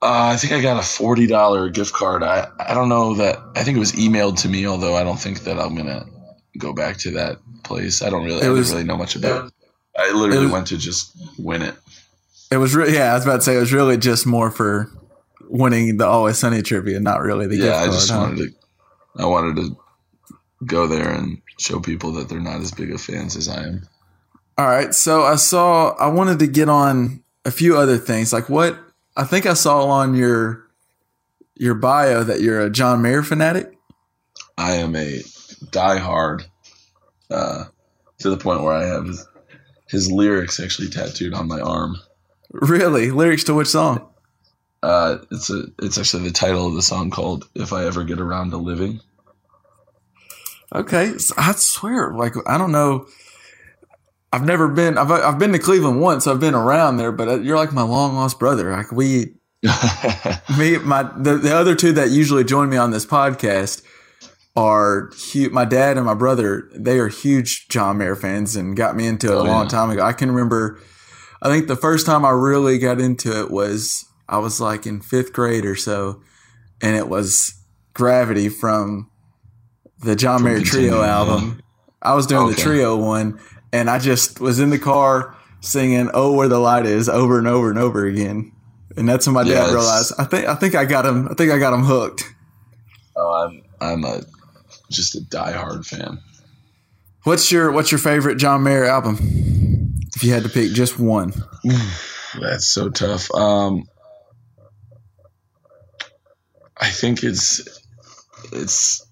Uh, 0.00 0.30
I 0.32 0.36
think 0.36 0.52
I 0.52 0.60
got 0.62 0.78
a 0.78 0.86
forty 0.86 1.26
dollar 1.26 1.68
gift 1.68 1.92
card. 1.92 2.22
I 2.22 2.48
I 2.58 2.72
don't 2.74 2.88
know 2.88 3.14
that. 3.14 3.38
I 3.54 3.64
think 3.64 3.76
it 3.76 3.80
was 3.80 3.92
emailed 3.92 4.38
to 4.42 4.48
me, 4.48 4.66
although 4.66 4.94
I 4.94 5.02
don't 5.04 5.18
think 5.18 5.40
that 5.44 5.58
I'm 5.58 5.74
gonna 5.74 6.06
go 6.58 6.72
back 6.72 6.96
to 6.98 7.10
that 7.12 7.38
place. 7.64 8.00
I 8.02 8.08
don't 8.10 8.24
really. 8.24 8.40
It 8.40 8.46
I 8.46 8.48
was- 8.50 8.68
didn't 8.68 8.76
really 8.76 8.86
know 8.88 8.96
much 8.98 9.16
about. 9.16 9.52
I 9.98 10.12
literally 10.12 10.44
was- 10.44 10.52
went 10.52 10.66
to 10.68 10.78
just 10.78 11.16
win 11.38 11.62
it. 11.62 11.74
It 12.50 12.58
was 12.58 12.76
really 12.76 12.94
yeah. 12.94 13.10
I 13.10 13.14
was 13.14 13.24
about 13.24 13.36
to 13.36 13.42
say 13.42 13.56
it 13.56 13.60
was 13.60 13.72
really 13.72 13.96
just 13.96 14.24
more 14.24 14.52
for 14.52 14.88
winning 15.48 15.96
the 15.96 16.06
Always 16.06 16.38
Sunny 16.38 16.62
trivia, 16.62 17.00
not 17.00 17.20
really 17.20 17.46
the 17.48 17.56
yeah. 17.56 17.76
I 17.78 17.86
just 17.86 18.08
huh? 18.08 18.18
wanted 18.18 18.36
to, 18.38 18.54
I 19.16 19.26
wanted 19.26 19.56
to 19.56 19.76
go 20.64 20.86
there 20.86 21.10
and 21.10 21.42
show 21.58 21.80
people 21.80 22.12
that 22.12 22.28
they're 22.28 22.38
not 22.38 22.60
as 22.60 22.70
big 22.70 22.92
of 22.92 23.00
fans 23.00 23.36
as 23.36 23.48
I 23.48 23.64
am. 23.64 23.88
All 24.58 24.66
right. 24.66 24.94
So 24.94 25.22
I 25.24 25.36
saw, 25.36 25.94
I 25.96 26.06
wanted 26.06 26.38
to 26.38 26.46
get 26.46 26.68
on 26.68 27.22
a 27.44 27.50
few 27.50 27.76
other 27.76 27.98
things. 27.98 28.32
Like 28.32 28.48
what 28.48 28.78
I 29.16 29.24
think 29.24 29.44
I 29.44 29.54
saw 29.54 29.86
on 29.86 30.14
your, 30.14 30.68
your 31.56 31.74
bio 31.74 32.22
that 32.22 32.40
you're 32.40 32.60
a 32.60 32.70
John 32.70 33.02
Mayer 33.02 33.22
fanatic. 33.22 33.76
I 34.56 34.74
am 34.74 34.94
a 34.94 35.18
diehard, 35.66 36.44
uh, 37.30 37.64
to 38.18 38.30
the 38.30 38.36
point 38.36 38.62
where 38.62 38.72
I 38.72 38.84
have 38.86 39.06
his, 39.06 39.26
his 39.88 40.10
lyrics 40.10 40.60
actually 40.60 40.88
tattooed 40.88 41.34
on 41.34 41.48
my 41.48 41.60
arm. 41.60 41.96
Really? 42.52 43.10
Lyrics 43.10 43.44
to 43.44 43.54
which 43.54 43.68
song? 43.68 44.08
Uh, 44.82 45.18
it's 45.30 45.50
a, 45.50 45.64
it's 45.80 45.98
actually 45.98 46.24
the 46.24 46.30
title 46.30 46.66
of 46.66 46.74
the 46.74 46.82
song 46.82 47.10
called 47.10 47.48
"If 47.54 47.72
I 47.72 47.86
Ever 47.86 48.04
Get 48.04 48.20
Around 48.20 48.50
to 48.50 48.56
Living." 48.56 49.00
Okay. 50.74 51.12
I 51.36 51.52
swear, 51.52 52.12
like, 52.12 52.34
I 52.46 52.58
don't 52.58 52.72
know. 52.72 53.06
I've 54.32 54.44
never 54.44 54.68
been, 54.68 54.98
I've, 54.98 55.10
I've 55.10 55.38
been 55.38 55.52
to 55.52 55.58
Cleveland 55.58 56.00
once. 56.00 56.26
I've 56.26 56.40
been 56.40 56.54
around 56.54 56.96
there, 56.96 57.12
but 57.12 57.28
uh, 57.28 57.40
you're 57.40 57.56
like 57.56 57.72
my 57.72 57.82
long 57.82 58.14
lost 58.16 58.38
brother. 58.38 58.72
Like 58.72 58.92
we, 58.92 59.34
me, 60.58 60.78
my, 60.78 61.10
the, 61.16 61.38
the 61.42 61.56
other 61.56 61.74
two 61.74 61.92
that 61.92 62.10
usually 62.10 62.44
join 62.44 62.68
me 62.68 62.76
on 62.76 62.90
this 62.90 63.06
podcast 63.06 63.82
are 64.56 65.10
huge. 65.16 65.52
My 65.52 65.64
dad 65.64 65.96
and 65.96 66.06
my 66.06 66.14
brother, 66.14 66.70
they 66.74 66.98
are 66.98 67.08
huge 67.08 67.68
John 67.68 67.98
Mayer 67.98 68.16
fans 68.16 68.56
and 68.56 68.76
got 68.76 68.96
me 68.96 69.06
into 69.06 69.32
it 69.32 69.36
Oh, 69.36 69.38
a 69.38 69.42
long 69.42 69.66
yeah. 69.66 69.68
time 69.68 69.90
ago. 69.90 70.02
I 70.04 70.12
can 70.12 70.30
remember, 70.30 70.80
I 71.42 71.48
think 71.48 71.68
the 71.68 71.76
first 71.76 72.06
time 72.06 72.24
I 72.24 72.30
really 72.30 72.78
got 72.78 73.00
into 73.00 73.38
it 73.40 73.50
was 73.50 74.04
I 74.28 74.38
was 74.38 74.60
like 74.60 74.86
in 74.86 75.00
fifth 75.00 75.32
grade 75.32 75.64
or 75.66 75.76
so, 75.76 76.22
and 76.82 76.96
it 76.96 77.08
was 77.08 77.52
Gravity 77.94 78.48
from 78.50 79.10
the 80.00 80.16
John 80.16 80.42
From 80.42 80.44
Mayer 80.44 80.60
Trio 80.60 81.02
album. 81.02 81.60
I 82.02 82.14
was 82.14 82.26
doing 82.26 82.46
the 82.48 82.54
trio 82.54 82.96
one, 82.96 83.40
and 83.72 83.90
I 83.90 83.98
just 83.98 84.40
was 84.40 84.60
in 84.60 84.70
the 84.70 84.78
car 84.78 85.34
singing 85.60 86.10
"Oh 86.14 86.32
Where 86.34 86.48
the 86.48 86.58
Light 86.58 86.86
Is" 86.86 87.08
over 87.08 87.38
and 87.38 87.48
over 87.48 87.70
and 87.70 87.78
over 87.78 88.06
again. 88.06 88.52
And 88.96 89.08
that's 89.08 89.26
when 89.26 89.34
my 89.34 89.42
Yeah, 89.42 89.44
dad 89.44 89.70
realized 89.72 90.12
I 90.18 90.24
think 90.24 90.46
I 90.46 90.54
think 90.54 90.74
I 90.74 90.84
got 90.84 91.06
him. 91.06 91.28
I 91.30 91.34
think 91.34 91.50
I 91.52 91.58
got 91.58 91.72
him 91.74 91.84
hooked. 91.84 92.24
oh, 93.16 93.46
I'm, 93.48 93.62
I'm 93.80 94.04
a, 94.04 94.20
just 94.90 95.14
a 95.14 95.20
diehard 95.20 95.86
fan. 95.86 96.18
What's 97.24 97.50
your 97.50 97.72
What's 97.72 97.90
your 97.90 97.98
favorite 97.98 98.36
John 98.36 98.62
Mayer 98.62 98.84
album? 98.84 99.18
If 100.14 100.22
you 100.24 100.32
had 100.32 100.44
to 100.44 100.48
pick 100.48 100.72
just 100.72 100.98
one, 100.98 101.32
That's 102.40 102.66
so 102.66 102.88
tough. 102.88 103.30
Um, 103.34 103.84
I 106.76 106.88
think 106.88 107.22
it's 107.22 107.66
it's 108.52 109.04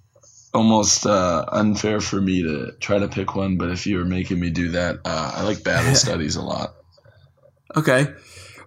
almost 0.52 1.06
uh, 1.06 1.44
unfair 1.50 2.00
for 2.00 2.20
me 2.20 2.42
to 2.42 2.72
try 2.80 2.98
to 2.98 3.08
pick 3.08 3.34
one, 3.34 3.56
but 3.56 3.70
if 3.70 3.86
you 3.86 3.98
were 3.98 4.04
making 4.04 4.38
me 4.38 4.50
do 4.50 4.70
that, 4.70 5.00
uh, 5.04 5.32
I 5.34 5.42
like 5.42 5.64
Battle 5.64 5.94
Studies 5.96 6.36
a 6.36 6.42
lot. 6.42 6.74
okay. 7.76 8.06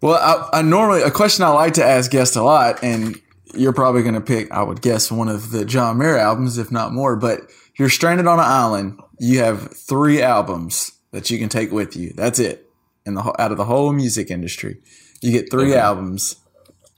Well, 0.01 0.13
I, 0.53 0.59
I 0.59 0.61
normally 0.61 1.01
a 1.01 1.09
question 1.09 1.43
I 1.43 1.49
like 1.49 1.73
to 1.75 1.83
ask 1.85 2.11
guests 2.11 2.35
a 2.35 2.43
lot, 2.43 2.83
and 2.83 3.19
you're 3.57 3.73
probably 3.73 4.01
going 4.03 4.13
to 4.15 4.21
pick, 4.21 4.51
I 4.51 4.63
would 4.63 4.81
guess, 4.81 5.11
one 5.11 5.27
of 5.27 5.51
the 5.51 5.65
John 5.65 5.97
Mayer 5.97 6.17
albums, 6.17 6.57
if 6.57 6.71
not 6.71 6.93
more. 6.93 7.15
But 7.15 7.41
you're 7.77 7.89
stranded 7.89 8.27
on 8.27 8.39
an 8.39 8.45
island. 8.45 8.99
You 9.19 9.39
have 9.39 9.71
three 9.75 10.21
albums 10.21 10.91
that 11.11 11.29
you 11.29 11.37
can 11.39 11.49
take 11.49 11.71
with 11.71 11.95
you. 11.95 12.13
That's 12.15 12.39
it. 12.39 12.69
In 13.05 13.13
the 13.15 13.21
out 13.41 13.51
of 13.51 13.57
the 13.57 13.65
whole 13.65 13.93
music 13.93 14.29
industry, 14.29 14.77
you 15.21 15.31
get 15.31 15.49
three 15.49 15.71
Okay. 15.71 15.79
albums. 15.79 16.35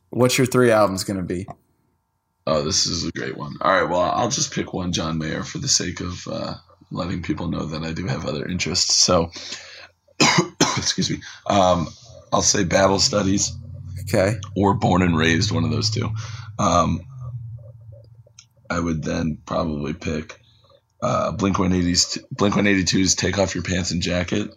What's 0.10 0.38
your 0.38 0.48
three 0.48 0.72
albums 0.72 1.04
going 1.04 1.18
to 1.18 1.24
be? 1.24 1.48
Oh, 2.48 2.64
this 2.64 2.88
is 2.88 3.06
a 3.06 3.12
great 3.12 3.38
one. 3.38 3.54
All 3.62 3.72
right, 3.72 3.88
well, 3.88 4.02
I'll 4.02 4.30
just 4.30 4.52
pick 4.52 4.74
one 4.74 4.92
John 4.92 5.20
Mayer 5.20 5.44
for 5.44 5.60
the 5.60 5.68
sake 5.68 6.00
of 6.02 6.28
uh, 6.28 6.56
letting 6.90 7.22
people 7.22 7.48
know 7.48 7.66
that 7.66 7.84
I 7.84 7.92
do 7.94 8.08
have 8.08 8.26
other 8.26 8.48
interests. 8.48 8.96
So, 8.96 9.30
excuse 10.78 11.12
me. 11.12 11.18
Um, 11.48 11.88
I'll 12.34 12.42
say 12.42 12.64
Battle 12.64 13.00
Studies. 13.00 13.52
Okay. 14.04 14.38
or 14.56 14.74
born 14.74 15.04
and 15.04 15.16
raised, 15.16 15.52
one 15.52 15.64
of 15.64 15.70
those 15.70 15.92
two. 15.92 16.10
Um, 16.60 17.02
I 18.70 18.80
would 18.80 19.02
then 19.04 19.40
probably 19.46 19.94
pick 19.94 20.40
uh, 21.02 21.32
Blink 21.32 21.58
One 21.58 21.74
Eighty's 21.74 22.20
Blink 22.32 22.56
One 22.56 22.68
Eighty 22.68 22.84
Two's 22.84 23.16
"Take 23.16 23.40
Off 23.40 23.56
Your 23.56 23.64
Pants 23.64 23.90
and 23.92 24.02
Jacket." 24.02 24.54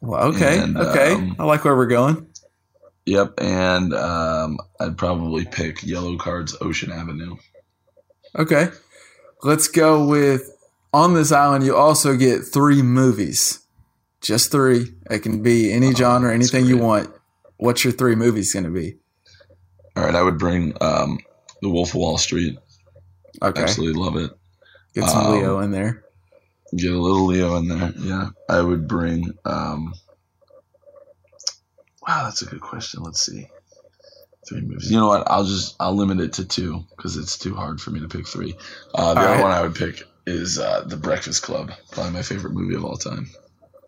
Well, 0.00 0.34
okay. 0.34 0.58
And, 0.58 0.76
okay. 0.76 1.12
um, 1.12 1.36
I 1.38 1.44
like 1.44 1.64
where 1.64 1.76
we're 1.76 1.86
going. 1.86 2.26
Yep, 3.06 3.34
and 3.38 3.94
um, 3.94 4.58
I'd 4.80 4.98
probably 4.98 5.44
pick 5.44 5.78
Yellowcard's 5.78 6.56
"Ocean 6.60 6.90
Avenue." 6.90 7.36
Okay. 8.36 8.68
Let's 9.42 9.68
go 9.68 10.06
with 10.06 10.54
on 10.92 11.14
this 11.14 11.32
island. 11.32 11.64
You 11.64 11.74
also 11.76 12.16
get 12.16 12.42
three 12.44 12.82
movies, 12.82 13.66
just 14.20 14.52
three. 14.52 14.88
It 15.10 15.20
can 15.20 15.42
be 15.42 15.72
any 15.72 15.88
Oh, 15.88 15.94
genre, 15.94 16.32
anything 16.32 16.66
you 16.66 16.76
want. 16.76 17.10
What's 17.56 17.84
your 17.84 17.92
three 17.92 18.14
movies 18.14 18.52
going 18.52 18.64
to 18.64 18.70
be? 18.70 18.99
All 19.96 20.04
right, 20.04 20.14
I 20.14 20.22
would 20.22 20.38
bring 20.38 20.74
um, 20.80 21.18
The 21.62 21.68
Wolf 21.68 21.90
of 21.90 21.94
Wall 21.96 22.18
Street. 22.18 22.58
Okay. 23.42 23.62
Absolutely 23.62 24.00
love 24.00 24.16
it. 24.16 24.30
Get 24.94 25.08
some 25.08 25.26
Um, 25.26 25.32
Leo 25.32 25.60
in 25.60 25.70
there. 25.70 26.04
Get 26.76 26.92
a 26.92 26.98
little 26.98 27.26
Leo 27.26 27.56
in 27.56 27.68
there. 27.68 27.92
Yeah, 27.98 28.28
I 28.48 28.60
would 28.60 28.86
bring. 28.86 29.32
Um, 29.44 29.94
wow, 32.06 32.24
that's 32.24 32.42
a 32.42 32.46
good 32.46 32.60
question. 32.60 33.02
Let's 33.02 33.20
see. 33.20 33.48
Three 34.48 34.60
movies. 34.62 34.90
You 34.90 34.98
know 34.98 35.08
what? 35.08 35.28
I'll 35.30 35.44
just 35.44 35.76
I'll 35.80 35.94
limit 35.94 36.20
it 36.20 36.32
to 36.34 36.44
two 36.44 36.84
because 36.96 37.16
it's 37.16 37.36
too 37.38 37.54
hard 37.54 37.80
for 37.80 37.90
me 37.90 38.00
to 38.00 38.08
pick 38.08 38.26
three. 38.26 38.56
Uh, 38.94 39.14
the 39.14 39.20
All 39.20 39.26
other 39.26 39.34
right. 39.34 39.42
one 39.42 39.50
I 39.50 39.62
would 39.62 39.74
pick 39.74 40.02
is 40.26 40.58
uh, 40.58 40.84
The 40.86 40.96
Breakfast 40.96 41.42
Club. 41.42 41.72
Probably 41.92 42.12
my 42.12 42.22
favorite 42.22 42.52
movie 42.52 42.74
of 42.74 42.84
all 42.84 42.96
time. 42.96 43.28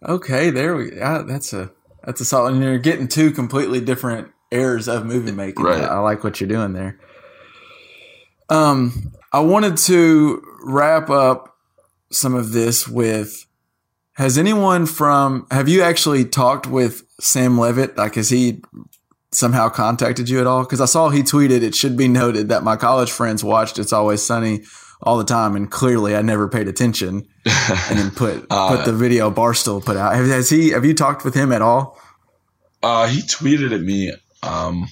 Okay, 0.05 0.51
there 0.51 0.77
we. 0.77 0.97
Yeah, 0.97 1.23
that's 1.23 1.53
a 1.53 1.71
that's 2.05 2.21
a 2.21 2.25
solid. 2.25 2.55
And 2.55 2.63
you're 2.63 2.79
getting 2.79 3.09
two 3.09 3.31
completely 3.31 3.81
different 3.81 4.31
eras 4.53 4.89
of 4.89 5.07
movie 5.07 5.33
making. 5.33 5.65
Right. 5.65 5.83
I 5.83 5.99
like 5.99 6.23
what 6.23 6.41
you're 6.41 6.49
doing 6.49 6.73
there. 6.73 6.99
Um, 8.49 9.13
I 9.33 9.41
wanted 9.41 9.77
to 9.79 10.43
wrap 10.65 11.11
up 11.11 11.57
some 12.11 12.35
of 12.35 12.53
this 12.53 12.87
with. 12.87 13.47
Has 14.17 14.37
anyone 14.37 14.85
from 14.85 15.47
have 15.51 15.71
you 15.71 15.81
actually 15.83 16.27
talked 16.27 16.67
with 16.67 17.03
Sam 17.19 17.59
Levitt? 17.59 17.97
Like, 17.97 18.17
has 18.17 18.29
he 18.29 18.63
somehow 19.33 19.71
contacted 19.71 20.29
you 20.29 20.39
at 20.39 20.47
all? 20.47 20.65
Because 20.65 20.83
I 20.83 20.85
saw 20.85 21.09
he 21.09 21.23
tweeted, 21.23 21.63
"It 21.63 21.75
should 21.75 21.97
be 21.97 22.09
noted 22.09 22.51
that 22.51 22.63
my 22.63 22.77
college 22.77 23.11
friends 23.11 23.43
watched 23.43 23.79
It's 23.79 23.93
Always 23.93 24.23
Sunny 24.23 24.65
all 25.01 25.17
the 25.17 25.25
time, 25.25 25.57
and 25.57 25.71
clearly 25.71 26.15
I 26.15 26.21
never 26.21 26.47
paid 26.47 26.69
attention." 26.69 27.27
and 27.47 27.99
then 27.99 28.11
put 28.11 28.47
Uh, 28.51 28.77
put 28.77 28.85
the 28.85 28.93
video 28.93 29.31
Barstool 29.31 29.83
put 29.83 29.97
out. 29.97 30.15
Has 30.15 30.51
he? 30.51 30.71
Have 30.73 30.85
you 30.85 30.93
talked 30.93 31.25
with 31.25 31.35
him 31.35 31.51
at 31.51 31.63
all? 31.63 31.99
Uh, 32.83 33.07
he 33.07 33.23
tweeted 33.23 33.73
at 33.73 33.81
me. 33.81 34.13
Um, 34.43 34.89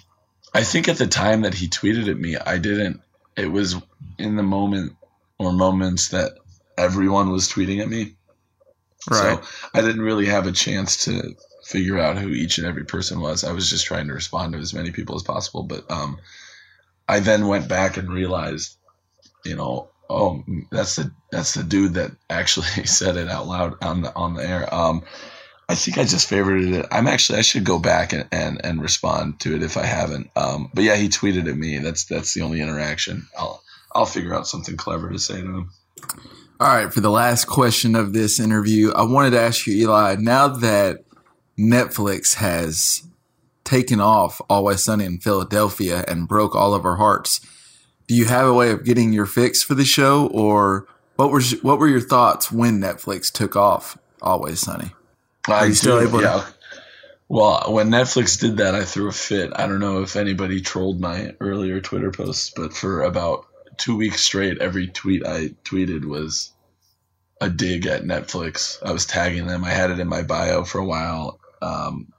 I 0.54 0.64
think 0.64 0.88
at 0.88 0.98
the 0.98 1.06
time 1.06 1.42
that 1.42 1.54
he 1.54 1.68
tweeted 1.68 2.08
at 2.08 2.18
me, 2.18 2.36
I 2.36 2.58
didn't. 2.58 3.00
It 3.36 3.50
was 3.50 3.76
in 4.18 4.36
the 4.36 4.42
moment 4.42 4.96
or 5.38 5.52
moments 5.52 6.08
that 6.08 6.32
everyone 6.76 7.30
was 7.30 7.48
tweeting 7.48 7.80
at 7.80 7.88
me. 7.88 8.14
Right. 9.08 9.42
So 9.42 9.68
I 9.72 9.80
didn't 9.80 10.02
really 10.02 10.26
have 10.26 10.46
a 10.46 10.52
chance 10.52 11.04
to 11.04 11.34
figure 11.64 11.98
out 11.98 12.18
who 12.18 12.28
each 12.28 12.58
and 12.58 12.66
every 12.66 12.84
person 12.84 13.20
was. 13.20 13.44
I 13.44 13.52
was 13.52 13.70
just 13.70 13.86
trying 13.86 14.08
to 14.08 14.14
respond 14.14 14.52
to 14.52 14.58
as 14.58 14.74
many 14.74 14.90
people 14.90 15.16
as 15.16 15.22
possible. 15.22 15.62
But 15.62 15.90
um, 15.90 16.18
I 17.08 17.20
then 17.20 17.46
went 17.46 17.68
back 17.68 17.96
and 17.96 18.12
realized, 18.12 18.76
you 19.44 19.56
know, 19.56 19.88
oh, 20.08 20.42
that's 20.70 20.96
the 20.96 21.12
that's 21.30 21.54
the 21.54 21.62
dude 21.62 21.94
that 21.94 22.10
actually 22.28 22.66
said 22.86 23.16
it 23.16 23.28
out 23.28 23.46
loud 23.46 23.82
on 23.82 24.02
the 24.02 24.14
on 24.14 24.34
the 24.34 24.46
air. 24.46 24.72
Um, 24.74 25.02
I 25.70 25.76
think 25.76 25.98
I 25.98 26.04
just 26.04 26.28
favorited 26.28 26.74
it. 26.74 26.86
I'm 26.90 27.06
actually 27.06 27.38
I 27.38 27.42
should 27.42 27.62
go 27.62 27.78
back 27.78 28.12
and, 28.12 28.26
and, 28.32 28.60
and 28.64 28.82
respond 28.82 29.38
to 29.40 29.54
it 29.54 29.62
if 29.62 29.76
I 29.76 29.84
haven't. 29.84 30.28
Um, 30.34 30.68
but 30.74 30.82
yeah, 30.82 30.96
he 30.96 31.08
tweeted 31.08 31.48
at 31.48 31.56
me. 31.56 31.78
That's 31.78 32.06
that's 32.06 32.34
the 32.34 32.42
only 32.42 32.60
interaction. 32.60 33.28
I'll 33.38 33.62
I'll 33.94 34.04
figure 34.04 34.34
out 34.34 34.48
something 34.48 34.76
clever 34.76 35.10
to 35.10 35.18
say 35.20 35.40
to 35.40 35.46
him. 35.46 35.70
All 36.58 36.66
right. 36.66 36.92
For 36.92 37.00
the 37.00 37.10
last 37.10 37.44
question 37.44 37.94
of 37.94 38.12
this 38.12 38.40
interview, 38.40 38.90
I 38.90 39.02
wanted 39.02 39.30
to 39.30 39.40
ask 39.40 39.64
you, 39.68 39.74
Eli. 39.76 40.16
Now 40.18 40.48
that 40.48 41.04
Netflix 41.56 42.34
has 42.34 43.04
taken 43.62 44.00
off 44.00 44.40
Always 44.50 44.82
Sunny 44.82 45.04
in 45.04 45.20
Philadelphia 45.20 46.04
and 46.08 46.26
broke 46.26 46.56
all 46.56 46.74
of 46.74 46.84
our 46.84 46.96
hearts, 46.96 47.40
do 48.08 48.16
you 48.16 48.24
have 48.24 48.48
a 48.48 48.52
way 48.52 48.72
of 48.72 48.84
getting 48.84 49.12
your 49.12 49.26
fix 49.26 49.62
for 49.62 49.76
the 49.76 49.84
show, 49.84 50.26
or 50.32 50.88
what 51.14 51.30
was 51.30 51.62
what 51.62 51.78
were 51.78 51.86
your 51.86 52.00
thoughts 52.00 52.50
when 52.50 52.80
Netflix 52.80 53.30
took 53.30 53.54
off 53.54 53.96
Always 54.20 54.58
Sunny? 54.58 54.90
I 55.48 55.66
you 55.66 55.74
still 55.74 56.00
do, 56.00 56.08
able 56.08 56.18
to- 56.20 56.24
yeah. 56.24 56.46
Well, 57.28 57.72
when 57.72 57.90
Netflix 57.90 58.40
did 58.40 58.56
that, 58.56 58.74
I 58.74 58.84
threw 58.84 59.08
a 59.08 59.12
fit. 59.12 59.52
I 59.54 59.68
don't 59.68 59.78
know 59.78 60.02
if 60.02 60.16
anybody 60.16 60.60
trolled 60.60 61.00
my 61.00 61.36
earlier 61.38 61.80
Twitter 61.80 62.10
posts, 62.10 62.50
but 62.56 62.72
for 62.74 63.02
about 63.02 63.46
two 63.76 63.96
weeks 63.96 64.20
straight, 64.20 64.58
every 64.58 64.88
tweet 64.88 65.24
I 65.24 65.54
tweeted 65.64 66.04
was 66.04 66.52
a 67.40 67.48
dig 67.48 67.86
at 67.86 68.02
Netflix. 68.02 68.78
I 68.84 68.90
was 68.92 69.06
tagging 69.06 69.46
them. 69.46 69.64
I 69.64 69.70
had 69.70 69.92
it 69.92 70.00
in 70.00 70.08
my 70.08 70.22
bio 70.22 70.64
for 70.64 70.78
a 70.78 70.84
while. 70.84 71.38
Um, 71.62 72.12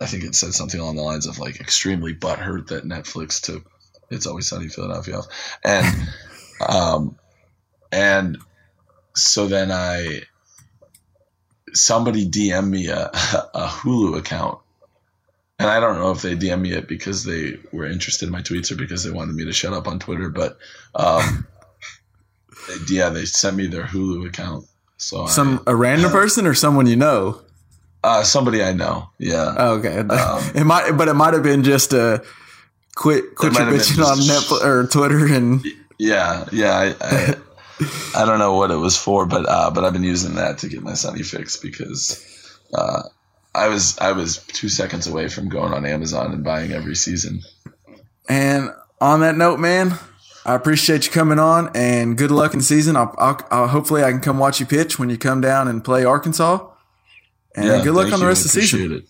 I 0.00 0.06
think 0.06 0.22
it 0.24 0.34
said 0.36 0.54
something 0.54 0.80
along 0.80 0.96
the 0.96 1.02
lines 1.02 1.26
of 1.26 1.38
like 1.40 1.60
extremely 1.60 2.14
butthurt 2.14 2.68
that 2.68 2.84
Netflix 2.84 3.40
took 3.40 3.64
It's 4.10 4.26
Always 4.26 4.46
Sunny 4.46 4.68
Philadelphia 4.68 5.18
off, 5.18 5.26
and 5.64 6.08
um, 6.68 7.18
and 7.90 8.38
so 9.16 9.48
then 9.48 9.72
I 9.72 10.22
somebody 11.76 12.28
DM 12.28 12.68
me 12.68 12.88
a, 12.88 13.06
a 13.54 13.66
Hulu 13.66 14.18
account. 14.18 14.58
And 15.58 15.70
I 15.70 15.80
don't 15.80 15.98
know 15.98 16.10
if 16.10 16.20
they 16.20 16.36
DM 16.36 16.60
me 16.60 16.72
it 16.72 16.86
because 16.86 17.24
they 17.24 17.58
were 17.72 17.86
interested 17.86 18.26
in 18.26 18.32
my 18.32 18.42
tweets 18.42 18.70
or 18.70 18.76
because 18.76 19.04
they 19.04 19.10
wanted 19.10 19.34
me 19.34 19.44
to 19.46 19.52
shut 19.52 19.72
up 19.72 19.88
on 19.88 19.98
Twitter, 19.98 20.28
but 20.28 20.58
um, 20.94 21.46
they, 22.68 22.94
yeah, 22.94 23.08
they 23.08 23.24
sent 23.24 23.56
me 23.56 23.66
their 23.66 23.84
Hulu 23.84 24.26
account. 24.26 24.66
So 24.98 25.26
some 25.26 25.62
I, 25.66 25.72
a 25.72 25.76
random 25.76 26.10
person 26.12 26.46
or 26.46 26.54
someone 26.54 26.86
you 26.86 26.96
know. 26.96 27.40
Uh, 28.04 28.22
somebody 28.22 28.62
I 28.62 28.72
know. 28.72 29.08
Yeah. 29.18 29.54
Oh, 29.56 29.74
okay. 29.78 29.98
Um, 29.98 30.50
it 30.54 30.64
might, 30.64 30.92
but 30.92 31.08
it 31.08 31.14
might 31.14 31.34
have 31.34 31.42
been 31.42 31.64
just 31.64 31.92
a 31.92 32.22
quit 32.94 33.34
quit 33.34 33.54
your 33.54 33.62
bitching 33.62 34.04
on 34.04 34.18
Netflix 34.18 34.64
or 34.64 34.86
Twitter 34.86 35.26
and. 35.34 35.64
Yeah, 35.98 36.44
yeah. 36.52 36.76
I, 36.76 36.94
I, 37.00 37.34
I, 38.14 38.24
don't 38.24 38.38
know 38.38 38.54
what 38.54 38.70
it 38.70 38.76
was 38.76 38.96
for, 38.96 39.26
but 39.26 39.46
uh, 39.48 39.70
but 39.70 39.84
I've 39.84 39.92
been 39.92 40.02
using 40.02 40.36
that 40.36 40.58
to 40.58 40.68
get 40.68 40.82
my 40.82 40.94
Sunny 40.94 41.22
fix 41.22 41.56
because 41.56 42.58
uh, 42.74 43.02
I 43.54 43.68
was 43.68 43.98
I 43.98 44.12
was 44.12 44.38
two 44.38 44.68
seconds 44.68 45.06
away 45.06 45.28
from 45.28 45.48
going 45.48 45.72
on 45.72 45.84
Amazon 45.84 46.32
and 46.32 46.42
buying 46.42 46.72
every 46.72 46.94
season. 46.94 47.42
And 48.28 48.70
on 49.00 49.20
that 49.20 49.36
note, 49.36 49.58
man, 49.58 49.94
I 50.44 50.54
appreciate 50.54 51.06
you 51.06 51.12
coming 51.12 51.38
on 51.38 51.70
and 51.74 52.16
good 52.16 52.30
luck 52.30 52.52
in 52.52 52.60
the 52.60 52.64
season. 52.64 52.96
I'll, 52.96 53.14
I'll, 53.18 53.46
I'll, 53.50 53.68
hopefully 53.68 54.04
I 54.04 54.10
can 54.10 54.20
come 54.20 54.38
watch 54.38 54.60
you 54.60 54.66
pitch 54.66 54.98
when 54.98 55.10
you 55.10 55.18
come 55.18 55.40
down 55.40 55.68
and 55.68 55.84
play 55.84 56.04
Arkansas. 56.04 56.68
And 57.54 57.66
yeah, 57.66 57.82
good 57.82 57.94
luck 57.94 58.12
on 58.12 58.20
the 58.20 58.26
rest 58.26 58.44
of 58.44 58.52
the 58.52 58.60
season. 58.60 58.92
It. 58.92 59.04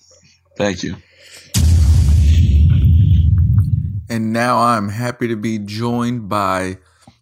Thank 0.57 0.83
you. 0.83 0.97
And 4.09 4.33
now 4.33 4.59
I'm 4.61 4.89
happy 4.89 5.29
to 5.29 5.37
be 5.37 5.59
joined 5.59 6.29
by 6.29 6.79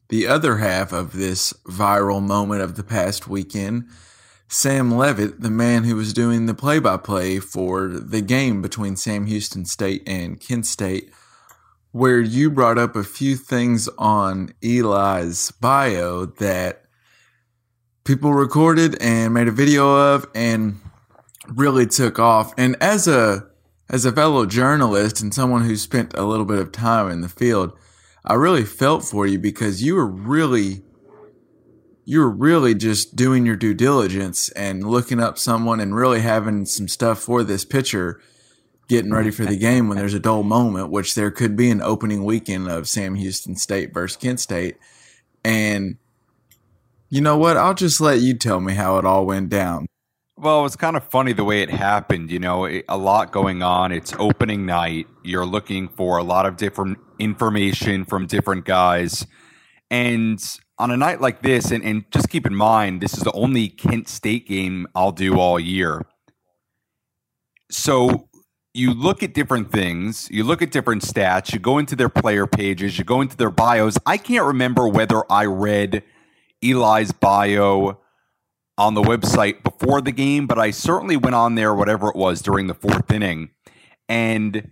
the 0.08 0.26
other 0.26 0.58
half 0.58 0.92
of 0.92 1.12
this 1.12 1.52
viral 1.66 2.23
moment 2.23 2.62
of 2.62 2.76
the 2.76 2.84
past 2.84 3.28
weekend. 3.28 3.88
Sam 4.49 4.96
Levitt, 4.96 5.40
the 5.40 5.50
man 5.50 5.84
who 5.84 5.96
was 5.96 6.12
doing 6.12 6.46
the 6.46 6.54
play 6.54 6.78
by 6.78 6.96
play 6.96 7.40
for 7.40 7.88
the 7.88 8.20
game 8.20 8.62
between 8.62 8.96
Sam 8.96 9.26
Houston 9.26 9.64
State 9.64 10.02
and 10.06 10.40
Kent 10.40 10.66
State, 10.66 11.11
where 11.92 12.20
you 12.20 12.50
brought 12.50 12.78
up 12.78 12.94
a 12.94 13.04
few 13.04 13.37
things 13.37 13.88
on 13.99 14.52
Eli's 14.62 15.50
bio 15.52 16.26
that 16.26 16.84
people 18.04 18.34
recorded 18.34 19.00
and 19.00 19.32
made 19.32 19.49
a 19.49 19.52
video 19.52 20.14
of. 20.14 20.26
And 20.34 20.80
really 21.49 21.87
took 21.87 22.18
off. 22.18 22.52
And 22.56 22.76
as 22.80 23.06
a 23.08 23.46
as 23.88 24.04
a 24.04 24.12
fellow 24.12 24.46
journalist 24.46 25.20
and 25.20 25.34
someone 25.34 25.64
who 25.64 25.76
spent 25.76 26.14
a 26.14 26.25
little 26.25 26.46
bit 26.46 26.58
of 26.58 26.73
time 26.73 27.11
in 27.11 27.20
the 27.20 27.28
field, 27.28 27.73
I 28.24 28.34
really 28.34 28.64
felt 28.64 29.04
for 29.04 29.26
you 29.26 29.38
because 29.38 29.82
you 29.82 29.94
were 29.94 30.06
really 30.06 30.82
you 32.06 32.20
were 32.20 32.30
really 32.30 32.74
just 32.74 33.16
doing 33.16 33.46
your 33.46 33.56
due 33.56 33.74
diligence 33.74 34.50
and 34.50 34.86
looking 34.86 35.20
up 35.20 35.38
someone 35.38 35.80
and 35.80 35.94
really 35.94 36.20
having 36.20 36.66
some 36.66 36.86
stuff 36.86 37.18
for 37.18 37.42
this 37.42 37.64
pitcher 37.64 38.20
getting 38.88 39.12
ready 39.12 39.30
for 39.30 39.46
the 39.46 39.56
game 39.56 39.88
when 39.88 39.96
there's 39.96 40.12
a 40.12 40.20
dull 40.20 40.42
moment, 40.42 40.90
which 40.90 41.14
there 41.14 41.30
could 41.30 41.56
be 41.56 41.70
an 41.70 41.80
opening 41.80 42.24
weekend 42.24 42.68
of 42.68 42.88
Sam 42.88 43.14
Houston 43.14 43.56
State 43.56 43.94
versus 43.94 44.16
Kent 44.16 44.40
State. 44.40 44.76
And 45.42 45.96
you 47.08 47.20
know 47.20 47.38
what? 47.38 47.56
I'll 47.56 47.74
just 47.74 48.00
let 48.00 48.20
you 48.20 48.34
tell 48.34 48.60
me 48.60 48.74
how 48.74 48.98
it 48.98 49.06
all 49.06 49.24
went 49.24 49.48
down. 49.48 49.86
Well, 50.44 50.60
it 50.60 50.64
was 50.64 50.76
kind 50.76 50.94
of 50.94 51.04
funny 51.04 51.32
the 51.32 51.42
way 51.42 51.62
it 51.62 51.70
happened. 51.70 52.30
You 52.30 52.38
know, 52.38 52.66
a 52.66 52.98
lot 52.98 53.32
going 53.32 53.62
on. 53.62 53.92
It's 53.92 54.12
opening 54.18 54.66
night. 54.66 55.06
You're 55.22 55.46
looking 55.46 55.88
for 55.88 56.18
a 56.18 56.22
lot 56.22 56.44
of 56.44 56.58
different 56.58 56.98
information 57.18 58.04
from 58.04 58.26
different 58.26 58.66
guys. 58.66 59.26
And 59.90 60.38
on 60.76 60.90
a 60.90 60.98
night 60.98 61.22
like 61.22 61.40
this, 61.40 61.70
and, 61.70 61.83
and 61.83 62.04
just 62.11 62.28
keep 62.28 62.44
in 62.46 62.54
mind, 62.54 63.00
this 63.00 63.14
is 63.14 63.20
the 63.20 63.33
only 63.33 63.70
Kent 63.70 64.07
State 64.07 64.46
game 64.46 64.87
I'll 64.94 65.12
do 65.12 65.40
all 65.40 65.59
year. 65.59 66.04
So 67.70 68.28
you 68.74 68.92
look 68.92 69.22
at 69.22 69.33
different 69.33 69.72
things, 69.72 70.28
you 70.30 70.44
look 70.44 70.61
at 70.61 70.70
different 70.70 71.04
stats, 71.04 71.54
you 71.54 71.59
go 71.59 71.78
into 71.78 71.96
their 71.96 72.11
player 72.11 72.46
pages, 72.46 72.98
you 72.98 73.04
go 73.04 73.22
into 73.22 73.38
their 73.38 73.48
bios. 73.48 73.96
I 74.04 74.18
can't 74.18 74.44
remember 74.44 74.88
whether 74.88 75.22
I 75.33 75.46
read 75.46 76.02
Eli's 76.62 77.12
bio 77.12 78.03
on 78.76 78.94
the 78.94 79.02
website 79.02 79.62
before 79.62 80.00
the 80.00 80.12
game, 80.12 80.46
but 80.46 80.58
I 80.58 80.70
certainly 80.70 81.16
went 81.16 81.34
on 81.34 81.54
there, 81.54 81.74
whatever 81.74 82.08
it 82.08 82.16
was, 82.16 82.42
during 82.42 82.66
the 82.66 82.74
fourth 82.74 83.10
inning 83.10 83.50
and 84.08 84.70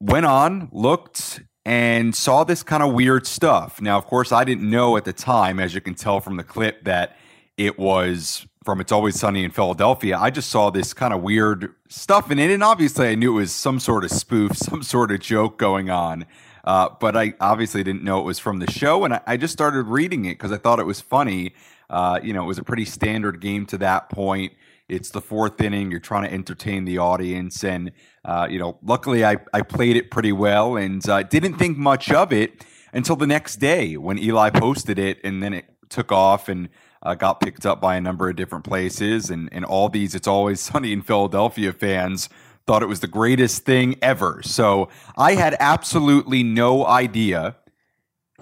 went 0.00 0.26
on, 0.26 0.68
looked, 0.72 1.42
and 1.64 2.14
saw 2.14 2.44
this 2.44 2.62
kind 2.62 2.82
of 2.82 2.92
weird 2.92 3.26
stuff. 3.26 3.80
Now, 3.80 3.98
of 3.98 4.06
course, 4.06 4.32
I 4.32 4.44
didn't 4.44 4.68
know 4.68 4.96
at 4.96 5.04
the 5.04 5.12
time, 5.12 5.60
as 5.60 5.74
you 5.74 5.80
can 5.80 5.94
tell 5.94 6.20
from 6.20 6.36
the 6.36 6.42
clip, 6.42 6.84
that 6.84 7.16
it 7.56 7.78
was 7.78 8.46
from 8.64 8.80
It's 8.80 8.92
Always 8.92 9.18
Sunny 9.18 9.44
in 9.44 9.50
Philadelphia. 9.50 10.18
I 10.18 10.30
just 10.30 10.50
saw 10.50 10.70
this 10.70 10.92
kind 10.94 11.12
of 11.12 11.22
weird 11.22 11.74
stuff 11.88 12.30
in 12.30 12.38
it, 12.38 12.50
and 12.50 12.64
obviously 12.64 13.08
I 13.08 13.14
knew 13.14 13.36
it 13.36 13.40
was 13.40 13.52
some 13.52 13.78
sort 13.78 14.04
of 14.04 14.10
spoof, 14.10 14.56
some 14.56 14.82
sort 14.82 15.12
of 15.12 15.20
joke 15.20 15.58
going 15.58 15.90
on. 15.90 16.26
Uh, 16.64 16.88
but 17.00 17.16
I 17.16 17.34
obviously 17.40 17.82
didn't 17.82 18.04
know 18.04 18.20
it 18.20 18.24
was 18.24 18.38
from 18.38 18.60
the 18.60 18.70
show, 18.70 19.04
and 19.04 19.14
I, 19.14 19.20
I 19.26 19.36
just 19.36 19.52
started 19.52 19.82
reading 19.84 20.24
it 20.24 20.34
because 20.34 20.52
I 20.52 20.58
thought 20.58 20.78
it 20.78 20.86
was 20.86 21.00
funny. 21.00 21.54
Uh, 21.92 22.18
you 22.22 22.32
know, 22.32 22.42
it 22.42 22.46
was 22.46 22.58
a 22.58 22.64
pretty 22.64 22.86
standard 22.86 23.38
game 23.40 23.66
to 23.66 23.78
that 23.78 24.08
point. 24.08 24.52
It's 24.88 25.10
the 25.10 25.20
fourth 25.20 25.60
inning. 25.60 25.90
You're 25.90 26.00
trying 26.00 26.24
to 26.24 26.32
entertain 26.32 26.86
the 26.86 26.98
audience. 26.98 27.62
And, 27.62 27.92
uh, 28.24 28.48
you 28.50 28.58
know, 28.58 28.78
luckily 28.82 29.24
I, 29.24 29.36
I 29.52 29.62
played 29.62 29.96
it 29.96 30.10
pretty 30.10 30.32
well 30.32 30.76
and 30.76 31.06
uh, 31.08 31.22
didn't 31.22 31.58
think 31.58 31.76
much 31.76 32.10
of 32.10 32.32
it 32.32 32.64
until 32.92 33.14
the 33.14 33.26
next 33.26 33.56
day 33.56 33.96
when 33.96 34.18
Eli 34.18 34.50
posted 34.50 34.98
it 34.98 35.18
and 35.22 35.42
then 35.42 35.52
it 35.52 35.66
took 35.88 36.10
off 36.10 36.48
and 36.48 36.70
uh, 37.02 37.14
got 37.14 37.40
picked 37.40 37.66
up 37.66 37.80
by 37.80 37.96
a 37.96 38.00
number 38.00 38.28
of 38.28 38.36
different 38.36 38.64
places. 38.64 39.30
And, 39.30 39.50
and 39.52 39.64
all 39.64 39.88
these 39.88 40.14
It's 40.14 40.26
Always 40.28 40.60
Sunny 40.62 40.92
in 40.92 41.02
Philadelphia 41.02 41.72
fans 41.72 42.28
thought 42.66 42.82
it 42.82 42.86
was 42.86 43.00
the 43.00 43.08
greatest 43.08 43.64
thing 43.64 43.96
ever. 44.00 44.40
So 44.42 44.88
I 45.16 45.34
had 45.34 45.56
absolutely 45.60 46.42
no 46.42 46.86
idea 46.86 47.56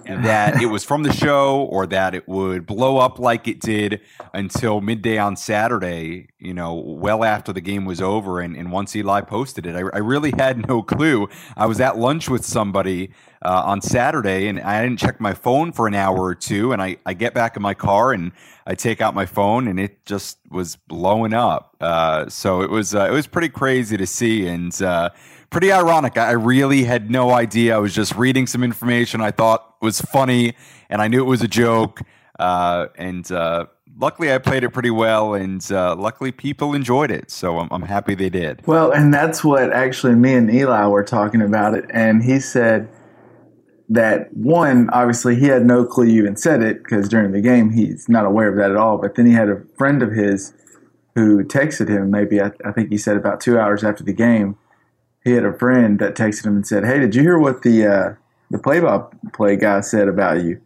that 0.04 0.62
it 0.62 0.66
was 0.66 0.84
from 0.84 1.02
the 1.02 1.12
show 1.12 1.62
or 1.64 1.86
that 1.86 2.14
it 2.14 2.28
would 2.28 2.66
blow 2.66 2.98
up 2.98 3.18
like 3.18 3.48
it 3.48 3.60
did 3.60 4.00
until 4.32 4.80
midday 4.80 5.18
on 5.18 5.36
Saturday, 5.36 6.28
you 6.38 6.54
know, 6.54 6.74
well 6.74 7.24
after 7.24 7.52
the 7.52 7.60
game 7.60 7.84
was 7.84 8.00
over. 8.00 8.40
And, 8.40 8.56
and 8.56 8.72
once 8.72 8.94
Eli 8.94 9.20
posted 9.22 9.66
it, 9.66 9.74
I, 9.74 9.80
I 9.94 9.98
really 9.98 10.32
had 10.36 10.66
no 10.68 10.82
clue. 10.82 11.28
I 11.56 11.66
was 11.66 11.80
at 11.80 11.98
lunch 11.98 12.28
with 12.28 12.44
somebody 12.44 13.10
uh, 13.42 13.62
on 13.64 13.80
Saturday 13.80 14.48
and 14.48 14.60
I 14.60 14.82
didn't 14.82 14.98
check 14.98 15.20
my 15.20 15.34
phone 15.34 15.72
for 15.72 15.86
an 15.86 15.94
hour 15.94 16.20
or 16.20 16.34
two. 16.34 16.72
And 16.72 16.82
I, 16.82 16.96
I 17.06 17.14
get 17.14 17.34
back 17.34 17.56
in 17.56 17.62
my 17.62 17.74
car 17.74 18.12
and 18.12 18.32
I 18.66 18.74
take 18.74 19.00
out 19.00 19.14
my 19.14 19.26
phone 19.26 19.68
and 19.68 19.80
it 19.80 20.04
just 20.06 20.38
was 20.50 20.76
blowing 20.76 21.32
up. 21.32 21.76
Uh, 21.80 22.28
so 22.28 22.62
it 22.62 22.70
was, 22.70 22.94
uh, 22.94 23.06
it 23.08 23.12
was 23.12 23.26
pretty 23.26 23.48
crazy 23.48 23.96
to 23.96 24.06
see. 24.06 24.46
And, 24.46 24.80
uh, 24.82 25.10
pretty 25.50 25.72
ironic. 25.72 26.16
I 26.16 26.32
really 26.32 26.84
had 26.84 27.10
no 27.10 27.30
idea. 27.30 27.74
I 27.74 27.78
was 27.78 27.94
just 27.94 28.14
reading 28.14 28.46
some 28.46 28.62
information 28.62 29.20
I 29.20 29.32
thought 29.32 29.74
was 29.82 30.00
funny, 30.00 30.54
and 30.88 31.02
I 31.02 31.08
knew 31.08 31.20
it 31.20 31.28
was 31.28 31.42
a 31.42 31.48
joke. 31.48 32.00
Uh, 32.38 32.86
and 32.96 33.30
uh, 33.30 33.66
luckily, 33.98 34.32
I 34.32 34.38
played 34.38 34.64
it 34.64 34.70
pretty 34.70 34.90
well, 34.90 35.34
and 35.34 35.70
uh, 35.70 35.94
luckily, 35.96 36.32
people 36.32 36.74
enjoyed 36.74 37.10
it. 37.10 37.30
So 37.30 37.58
I'm, 37.58 37.68
I'm 37.70 37.82
happy 37.82 38.14
they 38.14 38.30
did. 38.30 38.66
Well, 38.66 38.90
and 38.92 39.12
that's 39.12 39.44
what 39.44 39.72
actually 39.72 40.14
me 40.14 40.34
and 40.34 40.50
Eli 40.52 40.86
were 40.86 41.04
talking 41.04 41.42
about 41.42 41.74
it, 41.74 41.84
and 41.90 42.22
he 42.22 42.40
said 42.40 42.88
that 43.88 44.32
one, 44.34 44.88
obviously, 44.90 45.34
he 45.34 45.46
had 45.46 45.66
no 45.66 45.84
clue 45.84 46.06
you 46.06 46.22
even 46.22 46.36
said 46.36 46.62
it 46.62 46.82
because 46.84 47.08
during 47.08 47.32
the 47.32 47.40
game 47.40 47.70
he's 47.70 48.08
not 48.08 48.24
aware 48.24 48.48
of 48.48 48.56
that 48.56 48.70
at 48.70 48.76
all. 48.76 48.98
But 48.98 49.16
then 49.16 49.26
he 49.26 49.32
had 49.32 49.48
a 49.48 49.64
friend 49.76 50.00
of 50.00 50.12
his 50.12 50.54
who 51.16 51.42
texted 51.42 51.88
him, 51.88 52.08
maybe 52.08 52.40
I, 52.40 52.52
I 52.64 52.70
think 52.70 52.90
he 52.90 52.96
said 52.96 53.16
about 53.16 53.40
two 53.40 53.58
hours 53.58 53.82
after 53.82 54.04
the 54.04 54.12
game 54.12 54.56
he 55.24 55.32
had 55.32 55.44
a 55.44 55.52
friend 55.52 55.98
that 55.98 56.14
texted 56.14 56.46
him 56.46 56.56
and 56.56 56.66
said, 56.66 56.84
"Hey, 56.84 56.98
did 56.98 57.14
you 57.14 57.22
hear 57.22 57.38
what 57.38 57.62
the 57.62 57.86
uh, 57.86 58.14
the 58.50 58.58
play-by-play 58.58 59.56
guy 59.56 59.80
said 59.80 60.08
about 60.08 60.42
you?" 60.42 60.60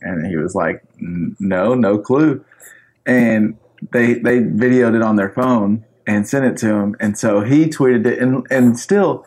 And 0.00 0.26
he 0.26 0.36
was 0.36 0.54
like, 0.54 0.82
"No, 0.98 1.74
no 1.74 1.98
clue." 1.98 2.44
And 3.06 3.56
they 3.92 4.14
they 4.14 4.40
videoed 4.40 4.94
it 4.94 5.02
on 5.02 5.16
their 5.16 5.30
phone 5.30 5.84
and 6.06 6.28
sent 6.28 6.44
it 6.44 6.56
to 6.58 6.74
him, 6.74 6.96
and 7.00 7.16
so 7.16 7.40
he 7.40 7.66
tweeted 7.66 8.06
it, 8.06 8.18
and 8.18 8.46
and 8.50 8.78
still 8.78 9.24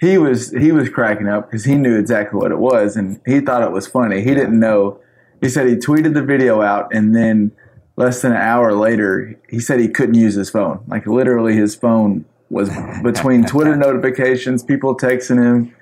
he 0.00 0.18
was 0.18 0.50
he 0.50 0.72
was 0.72 0.88
cracking 0.88 1.28
up 1.28 1.50
because 1.50 1.64
he 1.64 1.74
knew 1.74 1.98
exactly 1.98 2.38
what 2.38 2.50
it 2.50 2.58
was, 2.58 2.96
and 2.96 3.20
he 3.26 3.40
thought 3.40 3.62
it 3.62 3.72
was 3.72 3.86
funny. 3.86 4.22
He 4.22 4.34
didn't 4.34 4.58
know. 4.58 5.00
He 5.40 5.48
said 5.48 5.66
he 5.66 5.76
tweeted 5.76 6.14
the 6.14 6.22
video 6.22 6.62
out, 6.62 6.92
and 6.92 7.14
then 7.14 7.52
less 7.96 8.22
than 8.22 8.32
an 8.32 8.38
hour 8.38 8.74
later, 8.74 9.38
he 9.48 9.60
said 9.60 9.80
he 9.80 9.88
couldn't 9.88 10.14
use 10.14 10.34
his 10.34 10.50
phone. 10.50 10.84
Like 10.88 11.06
literally, 11.06 11.54
his 11.54 11.74
phone 11.74 12.24
was 12.50 12.70
between 13.02 13.44
Twitter 13.44 13.76
notifications, 13.76 14.62
people 14.62 14.96
texting 14.96 15.42
him, 15.42 15.74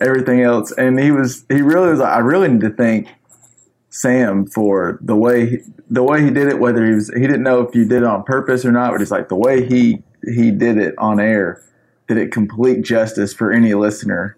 everything 0.00 0.40
else, 0.40 0.72
and 0.72 0.98
he 0.98 1.10
was 1.10 1.44
he 1.48 1.62
really 1.62 1.90
was. 1.90 2.00
like, 2.00 2.12
I 2.12 2.18
really 2.18 2.48
need 2.48 2.60
to 2.62 2.70
thank 2.70 3.08
Sam 3.90 4.46
for 4.46 4.98
the 5.02 5.16
way 5.16 5.50
he, 5.50 5.58
the 5.88 6.02
way 6.02 6.22
he 6.22 6.30
did 6.30 6.48
it. 6.48 6.58
Whether 6.58 6.86
he 6.86 6.94
was 6.94 7.08
he 7.08 7.20
didn't 7.20 7.42
know 7.42 7.60
if 7.60 7.74
you 7.74 7.84
did 7.84 8.02
it 8.02 8.04
on 8.04 8.24
purpose 8.24 8.64
or 8.64 8.72
not, 8.72 8.92
but 8.92 9.02
it's 9.02 9.10
like 9.10 9.28
the 9.28 9.36
way 9.36 9.66
he 9.66 10.02
he 10.34 10.50
did 10.50 10.78
it 10.78 10.94
on 10.98 11.20
air 11.20 11.62
did 12.08 12.16
it 12.16 12.32
complete 12.32 12.82
justice 12.82 13.32
for 13.32 13.52
any 13.52 13.74
listener. 13.74 14.36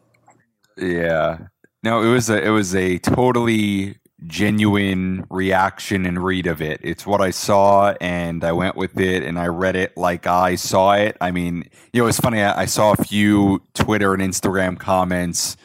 Yeah. 0.77 1.39
No, 1.83 2.03
it 2.03 2.11
was 2.11 2.31
a 2.31 2.43
it 2.43 2.51
was 2.51 2.75
a 2.75 2.99
totally 2.99 3.97
genuine 4.27 5.27
reaction 5.31 6.07
and 6.07 6.23
read 6.23 6.47
of 6.47 6.63
it. 6.63 6.81
It's 6.83 7.07
what 7.07 7.21
I 7.21 7.31
saw, 7.31 7.95
and 8.01 8.45
I 8.45 8.53
went 8.53 8.77
with 8.77 8.99
it, 8.99 9.23
and 9.23 9.39
I 9.39 9.47
read 9.47 9.77
it 9.77 9.97
like 9.97 10.27
I 10.27 10.55
saw 10.55 10.93
it. 10.93 11.17
I 11.21 11.31
mean, 11.31 11.69
you 11.93 12.03
know, 12.03 12.09
it's 12.09 12.21
funny. 12.21 12.41
I, 12.41 12.63
I 12.63 12.65
saw 12.67 12.93
a 12.93 12.97
few 12.97 13.63
Twitter 13.75 14.15
and 14.15 14.23
Instagram 14.23 14.79
comments. 14.79 15.57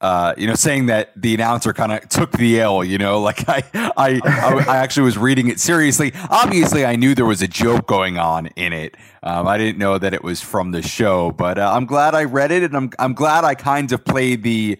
Uh, 0.00 0.32
you 0.38 0.46
know, 0.46 0.54
saying 0.54 0.86
that 0.86 1.10
the 1.20 1.34
announcer 1.34 1.72
kind 1.72 1.90
of 1.90 2.08
took 2.08 2.30
the 2.32 2.60
L. 2.60 2.84
You 2.84 2.98
know, 2.98 3.20
like 3.28 3.48
I, 3.48 3.64
I, 3.74 4.20
I, 4.24 4.64
I, 4.68 4.76
actually 4.76 5.02
was 5.04 5.18
reading 5.18 5.48
it 5.48 5.58
seriously. 5.58 6.12
Obviously, 6.30 6.86
I 6.86 6.94
knew 6.94 7.16
there 7.16 7.26
was 7.26 7.42
a 7.42 7.48
joke 7.48 7.88
going 7.88 8.16
on 8.16 8.46
in 8.48 8.72
it. 8.72 8.96
Um, 9.24 9.48
I 9.48 9.58
didn't 9.58 9.78
know 9.78 9.98
that 9.98 10.14
it 10.14 10.22
was 10.22 10.40
from 10.40 10.70
the 10.70 10.82
show, 10.82 11.32
but 11.32 11.58
uh, 11.58 11.72
I'm 11.74 11.84
glad 11.84 12.14
I 12.14 12.24
read 12.24 12.52
it, 12.52 12.62
and 12.62 12.76
I'm, 12.76 12.90
I'm 13.00 13.14
glad 13.14 13.42
I 13.42 13.56
kind 13.56 13.90
of 13.90 14.04
played 14.04 14.44
the 14.44 14.78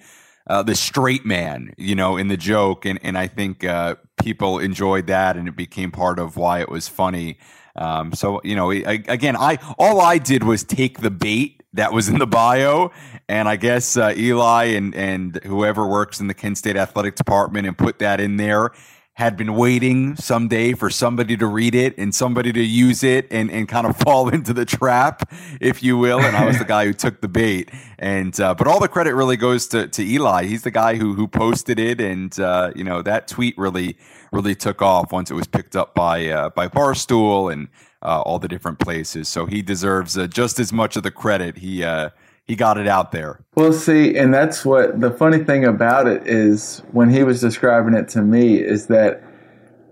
uh, 0.48 0.62
the 0.62 0.74
straight 0.74 1.26
man, 1.26 1.74
you 1.76 1.94
know, 1.94 2.16
in 2.16 2.28
the 2.28 2.36
joke, 2.36 2.84
and 2.84 2.98
and 3.02 3.18
I 3.18 3.26
think 3.26 3.64
uh, 3.64 3.96
people 4.22 4.58
enjoyed 4.58 5.06
that, 5.08 5.36
and 5.36 5.48
it 5.48 5.56
became 5.56 5.90
part 5.90 6.18
of 6.18 6.36
why 6.36 6.60
it 6.60 6.68
was 6.68 6.88
funny. 6.88 7.38
Um, 7.76 8.12
so 8.12 8.40
you 8.44 8.56
know, 8.56 8.70
I, 8.72 9.04
again, 9.08 9.36
I 9.36 9.58
all 9.78 10.00
I 10.00 10.18
did 10.18 10.42
was 10.42 10.64
take 10.64 11.00
the 11.00 11.10
bait 11.10 11.62
that 11.74 11.92
was 11.92 12.08
in 12.08 12.18
the 12.18 12.26
bio, 12.26 12.92
and 13.28 13.48
I 13.48 13.56
guess 13.56 13.96
uh, 13.96 14.14
Eli 14.16 14.64
and 14.64 14.94
and 14.94 15.40
whoever 15.44 15.86
works 15.86 16.20
in 16.20 16.28
the 16.28 16.34
Kent 16.34 16.58
State 16.58 16.76
athletic 16.76 17.14
department 17.14 17.66
and 17.66 17.76
put 17.76 17.98
that 17.98 18.20
in 18.20 18.36
there 18.36 18.72
had 19.18 19.36
been 19.36 19.54
waiting 19.54 20.14
someday 20.14 20.72
for 20.72 20.88
somebody 20.88 21.36
to 21.36 21.44
read 21.44 21.74
it 21.74 21.98
and 21.98 22.14
somebody 22.14 22.52
to 22.52 22.62
use 22.62 23.02
it 23.02 23.26
and, 23.32 23.50
and 23.50 23.66
kind 23.68 23.84
of 23.84 23.96
fall 24.04 24.28
into 24.28 24.52
the 24.52 24.64
trap, 24.64 25.28
if 25.60 25.82
you 25.82 25.98
will. 25.98 26.20
And 26.20 26.36
I 26.36 26.44
was 26.46 26.56
the 26.60 26.64
guy 26.64 26.84
who 26.84 26.92
took 26.92 27.20
the 27.20 27.26
bait. 27.26 27.68
And 27.98 28.38
uh, 28.38 28.54
but 28.54 28.68
all 28.68 28.78
the 28.78 28.86
credit 28.86 29.16
really 29.16 29.36
goes 29.36 29.66
to, 29.68 29.88
to 29.88 30.04
Eli. 30.04 30.44
He's 30.44 30.62
the 30.62 30.70
guy 30.70 30.94
who 30.94 31.14
who 31.14 31.26
posted 31.26 31.80
it, 31.80 32.00
and 32.00 32.38
uh, 32.38 32.70
you 32.76 32.84
know 32.84 33.02
that 33.02 33.26
tweet 33.26 33.58
really 33.58 33.96
really 34.30 34.54
took 34.54 34.82
off 34.82 35.10
once 35.10 35.32
it 35.32 35.34
was 35.34 35.48
picked 35.48 35.74
up 35.74 35.96
by 35.96 36.28
uh, 36.28 36.50
by 36.50 36.68
Barstool 36.68 37.52
and 37.52 37.66
uh, 38.02 38.20
all 38.20 38.38
the 38.38 38.46
different 38.46 38.78
places. 38.78 39.26
So 39.26 39.46
he 39.46 39.62
deserves 39.62 40.16
uh, 40.16 40.28
just 40.28 40.60
as 40.60 40.72
much 40.72 40.96
of 40.96 41.02
the 41.02 41.10
credit. 41.10 41.58
He 41.58 41.82
uh, 41.82 42.10
he 42.48 42.56
got 42.56 42.78
it 42.78 42.88
out 42.88 43.12
there. 43.12 43.40
Well, 43.54 43.74
see, 43.74 44.16
and 44.16 44.32
that's 44.32 44.64
what 44.64 45.00
the 45.00 45.10
funny 45.10 45.44
thing 45.44 45.66
about 45.66 46.08
it 46.08 46.26
is 46.26 46.82
when 46.92 47.10
he 47.10 47.22
was 47.22 47.42
describing 47.42 47.94
it 47.94 48.08
to 48.08 48.22
me 48.22 48.56
is 48.56 48.86
that 48.86 49.22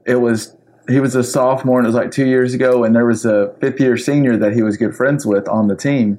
it 0.06 0.16
was 0.16 0.56
he 0.88 0.98
was 0.98 1.14
a 1.14 1.22
sophomore 1.22 1.78
and 1.78 1.86
it 1.86 1.88
was 1.88 1.94
like 1.94 2.10
two 2.10 2.26
years 2.26 2.54
ago, 2.54 2.82
and 2.82 2.96
there 2.96 3.04
was 3.04 3.26
a 3.26 3.54
fifth 3.60 3.78
year 3.78 3.98
senior 3.98 4.38
that 4.38 4.54
he 4.54 4.62
was 4.62 4.78
good 4.78 4.96
friends 4.96 5.26
with 5.26 5.46
on 5.48 5.68
the 5.68 5.76
team, 5.76 6.18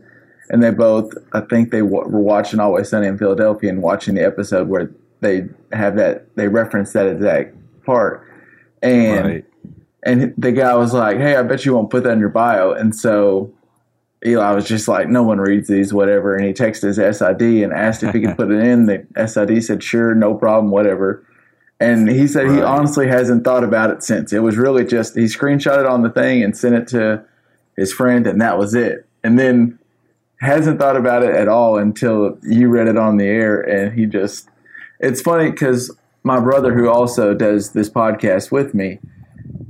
and 0.50 0.62
they 0.62 0.70
both 0.70 1.12
I 1.34 1.42
think 1.42 1.72
they 1.72 1.80
w- 1.80 2.08
were 2.08 2.22
watching 2.22 2.60
Always 2.60 2.90
Sunny 2.90 3.08
in 3.08 3.18
Philadelphia 3.18 3.72
and 3.72 3.82
watching 3.82 4.14
the 4.14 4.24
episode 4.24 4.68
where 4.68 4.92
they 5.22 5.48
have 5.72 5.96
that 5.96 6.36
they 6.36 6.48
reference 6.48 6.94
that 6.94 7.08
exact 7.08 7.56
part, 7.84 8.26
and. 8.82 9.26
Right. 9.26 9.46
And 10.04 10.34
the 10.38 10.54
guy 10.54 10.74
was 10.76 10.94
like, 10.94 11.18
"Hey, 11.18 11.36
I 11.36 11.42
bet 11.42 11.66
you 11.66 11.74
won't 11.74 11.90
put 11.90 12.04
that 12.04 12.14
in 12.14 12.20
your 12.20 12.30
bio." 12.30 12.72
And 12.72 12.96
so 12.96 13.52
Eli 14.28 14.52
was 14.52 14.68
just 14.68 14.88
like, 14.88 15.08
no 15.08 15.24
one 15.24 15.40
reads 15.40 15.68
these, 15.68 15.94
whatever. 15.94 16.36
And 16.36 16.46
he 16.46 16.54
texted 16.54 16.84
his 16.84 17.18
SID 17.18 17.42
and 17.64 17.74
asked 17.74 18.04
if 18.04 18.14
he 18.14 18.22
could 18.22 18.38
put 18.38 18.52
it 18.52 18.64
in. 18.64 18.86
The 18.86 19.06
SID 19.28 19.64
said, 19.64 19.84
sure, 19.84 20.14
no 20.14 20.36
problem, 20.36 20.72
whatever. 20.72 21.26
And 21.80 22.10
he 22.10 22.28
said 22.28 22.48
right. 22.48 22.58
he 22.58 22.62
honestly 22.62 23.08
hasn't 23.08 23.44
thought 23.44 23.64
about 23.64 23.92
it 23.92 24.04
since. 24.04 24.34
It 24.34 24.40
was 24.40 24.58
really 24.58 24.84
just, 24.84 25.16
he 25.16 25.26
screenshotted 25.26 25.90
on 25.90 26.02
the 26.02 26.10
thing 26.10 26.44
and 26.44 26.58
sent 26.58 26.76
it 26.76 26.88
to 26.90 27.24
his 27.76 27.94
friend, 27.94 28.26
and 28.26 28.42
that 28.42 28.58
was 28.58 28.74
it. 28.74 29.06
And 29.24 29.38
then 29.38 29.78
hasn't 30.40 30.80
thought 30.80 30.98
about 30.98 31.24
it 31.24 31.36
at 31.36 31.48
all 31.48 31.78
until 31.78 32.38
you 32.44 32.70
read 32.70 32.88
it 32.88 32.98
on 32.98 33.18
the 33.18 33.26
air. 33.26 33.60
And 33.60 33.98
he 33.98 34.06
just, 34.06 34.50
it's 35.00 35.22
funny 35.22 35.52
because 35.52 35.96
my 36.24 36.40
brother, 36.40 36.74
who 36.74 36.90
also 36.90 37.34
does 37.34 37.72
this 37.72 37.90
podcast 37.90 38.52
with 38.52 38.74
me, 38.74 39.00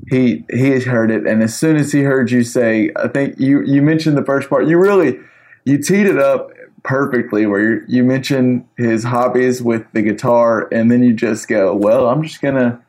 he 0.09 0.45
he 0.51 0.69
has 0.71 0.85
heard 0.85 1.11
it, 1.11 1.25
and 1.25 1.43
as 1.43 1.57
soon 1.57 1.75
as 1.75 1.91
he 1.91 2.01
heard 2.01 2.31
you 2.31 2.43
say, 2.43 2.91
I 2.95 3.07
think 3.07 3.39
you 3.39 3.61
you 3.63 3.81
mentioned 3.81 4.17
the 4.17 4.25
first 4.25 4.49
part. 4.49 4.67
You 4.67 4.77
really 4.77 5.19
you 5.65 5.77
teed 5.77 6.05
it 6.05 6.17
up 6.17 6.51
perfectly, 6.83 7.45
where 7.45 7.83
you 7.85 8.03
mentioned 8.03 8.65
his 8.77 9.03
hobbies 9.03 9.61
with 9.61 9.85
the 9.93 10.01
guitar, 10.01 10.69
and 10.71 10.89
then 10.89 11.03
you 11.03 11.13
just 11.13 11.47
go, 11.47 11.75
"Well, 11.75 12.07
I'm 12.07 12.23
just 12.23 12.41
gonna." 12.41 12.81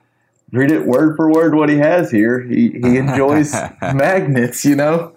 Read 0.51 0.71
it 0.71 0.87
word 0.87 1.15
for 1.15 1.31
word 1.31 1.55
what 1.55 1.69
he 1.69 1.77
has 1.77 2.11
here. 2.11 2.41
He 2.41 2.71
he 2.83 2.97
enjoys 2.97 3.53
magnets, 3.83 4.65
you 4.65 4.77
know, 4.77 5.13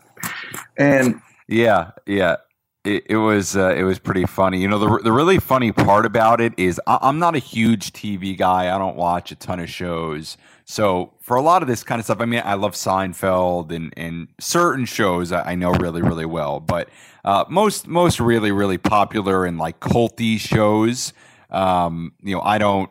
and 0.78 1.22
yeah, 1.48 1.92
yeah 2.06 2.36
it, 2.84 3.06
it 3.10 3.18
was 3.18 3.56
uh, 3.56 3.74
it 3.78 3.84
was 3.84 4.00
pretty 4.00 4.26
funny. 4.26 4.62
You 4.62 4.68
know, 4.68 4.80
the 4.80 5.04
the 5.04 5.12
really 5.12 5.40
funny 5.40 5.72
part 5.72 6.06
about 6.06 6.42
it 6.42 6.54
is 6.58 6.82
I, 6.88 6.98
am 7.02 7.20
not 7.20 7.36
a 7.36 7.40
huge 7.40 7.94
TV 7.94 8.38
guy. 8.38 8.74
I 8.74 8.78
don't 8.78 8.96
watch 8.96 9.32
a 9.32 9.36
ton 9.36 9.60
of 9.60 9.70
shows. 9.70 10.38
So 10.72 11.12
for 11.20 11.36
a 11.36 11.42
lot 11.42 11.64
of 11.64 11.68
this 11.68 11.84
kind 11.84 12.00
of 12.00 12.06
stuff, 12.06 12.22
I 12.22 12.26
mean, 12.26 12.42
I 12.46 12.54
love 12.54 12.76
Seinfeld 12.76 13.74
and 13.74 13.94
and 13.98 14.30
certain 14.40 14.86
shows 14.86 15.34
I, 15.34 15.54
know 15.54 15.72
really 15.72 16.02
really 16.02 16.26
well, 16.26 16.62
but 16.62 16.88
uh, 17.26 17.44
most 17.50 17.90
most 17.90 18.22
really 18.22 18.54
really 18.54 18.78
popular 18.78 19.44
and 19.44 19.58
like 19.58 19.82
culty 19.82 20.40
shows, 20.40 21.12
um, 21.50 22.14
you 22.24 22.34
know, 22.34 22.42
I 22.42 22.58
don't 22.58 22.90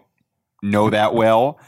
know 0.62 0.90
that 0.90 1.14
well, 1.14 1.58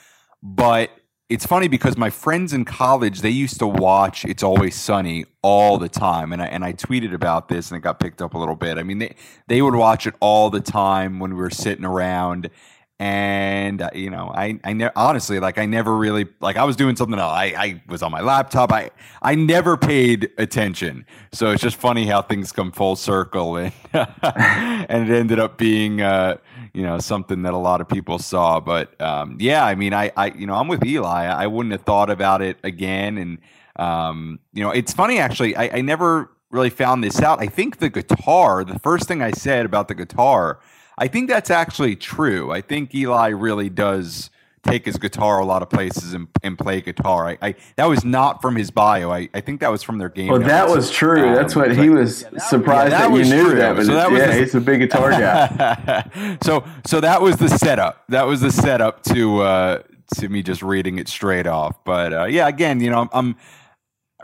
but 0.42 0.90
it's 1.30 1.46
funny 1.46 1.66
because 1.66 1.96
my 1.96 2.10
friends 2.10 2.52
in 2.52 2.66
college 2.66 3.22
they 3.22 3.30
used 3.30 3.58
to 3.60 3.66
watch 3.66 4.26
It's 4.26 4.42
Always 4.42 4.78
Sunny 4.78 5.24
all 5.40 5.78
the 5.78 5.88
time, 5.88 6.34
and 6.34 6.42
I 6.42 6.46
and 6.46 6.62
I 6.62 6.74
tweeted 6.74 7.14
about 7.14 7.48
this 7.48 7.70
and 7.70 7.78
it 7.78 7.80
got 7.80 7.98
picked 7.98 8.20
up 8.20 8.34
a 8.34 8.38
little 8.38 8.56
bit. 8.56 8.76
I 8.76 8.82
mean, 8.82 8.98
they 8.98 9.14
they 9.48 9.62
would 9.62 9.76
watch 9.76 10.06
it 10.06 10.14
all 10.20 10.50
the 10.50 10.60
time 10.60 11.20
when 11.20 11.30
we 11.30 11.40
were 11.40 11.48
sitting 11.48 11.86
around, 11.86 12.50
and 12.98 13.82
uh, 13.82 13.90
you 13.94 14.10
know 14.10 14.30
i 14.34 14.58
i 14.64 14.72
ne- 14.72 14.90
honestly 14.94 15.40
like 15.40 15.58
i 15.58 15.66
never 15.66 15.96
really 15.96 16.26
like 16.40 16.56
i 16.56 16.64
was 16.64 16.76
doing 16.76 16.94
something 16.94 17.18
else. 17.18 17.32
I 17.32 17.44
i 17.56 17.82
was 17.88 18.02
on 18.02 18.12
my 18.12 18.20
laptop. 18.20 18.70
I 18.72 18.90
i 19.22 19.34
never 19.34 19.76
paid 19.76 20.30
attention. 20.38 21.04
So 21.32 21.50
it's 21.50 21.62
just 21.62 21.76
funny 21.76 22.06
how 22.06 22.22
things 22.22 22.52
come 22.52 22.70
full 22.70 22.96
circle. 22.96 23.56
And 23.56 23.72
and 23.92 25.10
it 25.10 25.14
ended 25.14 25.38
up 25.38 25.58
being 25.58 26.00
uh 26.00 26.36
you 26.72 26.82
know 26.82 26.98
something 26.98 27.42
that 27.42 27.54
a 27.54 27.58
lot 27.58 27.80
of 27.80 27.88
people 27.88 28.18
saw. 28.18 28.60
But 28.60 29.00
um 29.00 29.36
yeah 29.40 29.64
i 29.64 29.74
mean 29.74 29.92
i 29.94 30.12
i 30.16 30.26
you 30.26 30.46
know 30.46 30.54
i'm 30.54 30.68
with 30.68 30.84
eli. 30.84 31.26
I 31.26 31.46
wouldn't 31.46 31.72
have 31.72 31.82
thought 31.82 32.10
about 32.10 32.40
it 32.42 32.58
again. 32.62 33.18
And 33.18 33.38
um 33.76 34.38
you 34.52 34.62
know 34.62 34.70
it's 34.70 34.92
funny 34.92 35.18
actually 35.18 35.56
i 35.56 35.78
i 35.78 35.80
never 35.80 36.30
really 36.50 36.70
found 36.70 37.02
this 37.02 37.20
out. 37.22 37.40
I 37.40 37.46
think 37.46 37.78
the 37.78 37.88
guitar 37.88 38.64
the 38.64 38.78
first 38.78 39.08
thing 39.08 39.22
i 39.22 39.32
said 39.32 39.66
about 39.66 39.88
the 39.88 39.94
guitar 39.94 40.60
I 40.98 41.08
think 41.08 41.28
that's 41.28 41.50
actually 41.50 41.96
true. 41.96 42.50
I 42.50 42.60
think 42.60 42.94
Eli 42.94 43.28
really 43.28 43.68
does 43.68 44.30
take 44.62 44.84
his 44.84 44.96
guitar 44.96 45.40
a 45.40 45.44
lot 45.44 45.62
of 45.62 45.70
places 45.70 46.14
and, 46.14 46.28
and 46.42 46.56
play 46.56 46.80
guitar. 46.80 47.28
I, 47.30 47.38
I, 47.42 47.54
that 47.76 47.86
was 47.86 48.04
not 48.04 48.40
from 48.40 48.54
his 48.54 48.70
bio. 48.70 49.10
I, 49.10 49.28
I 49.34 49.40
think 49.40 49.60
that 49.60 49.70
was 49.70 49.82
from 49.82 49.98
their 49.98 50.08
game. 50.08 50.28
Well, 50.28 50.40
that 50.40 50.68
was 50.68 50.90
true. 50.90 51.28
Um, 51.28 51.34
That's 51.34 51.56
what 51.56 51.76
he 51.76 51.88
was 51.88 52.24
surprised 52.48 52.92
yeah, 52.92 53.08
that, 53.08 53.10
that 53.10 53.16
you 53.16 53.24
knew 53.24 53.44
true. 53.50 53.56
that. 53.56 53.76
But 53.76 53.86
so 53.86 53.94
that 53.94 54.10
was 54.10 54.20
yeah, 54.20 54.26
the, 54.28 54.34
he's 54.34 54.54
a 54.54 54.60
big 54.60 54.80
guitar 54.80 55.10
guy. 55.10 56.38
so 56.42 56.64
so 56.86 57.00
that 57.00 57.20
was 57.20 57.36
the 57.36 57.48
setup. 57.48 58.04
That 58.08 58.26
was 58.26 58.40
the 58.40 58.52
setup 58.52 59.02
to 59.04 59.42
uh, 59.42 59.82
to 60.14 60.28
me 60.28 60.42
just 60.42 60.62
reading 60.62 60.98
it 60.98 61.08
straight 61.08 61.46
off. 61.46 61.82
But 61.84 62.12
uh, 62.12 62.24
yeah, 62.26 62.46
again, 62.46 62.80
you 62.80 62.90
know, 62.90 63.08
I'm, 63.12 63.36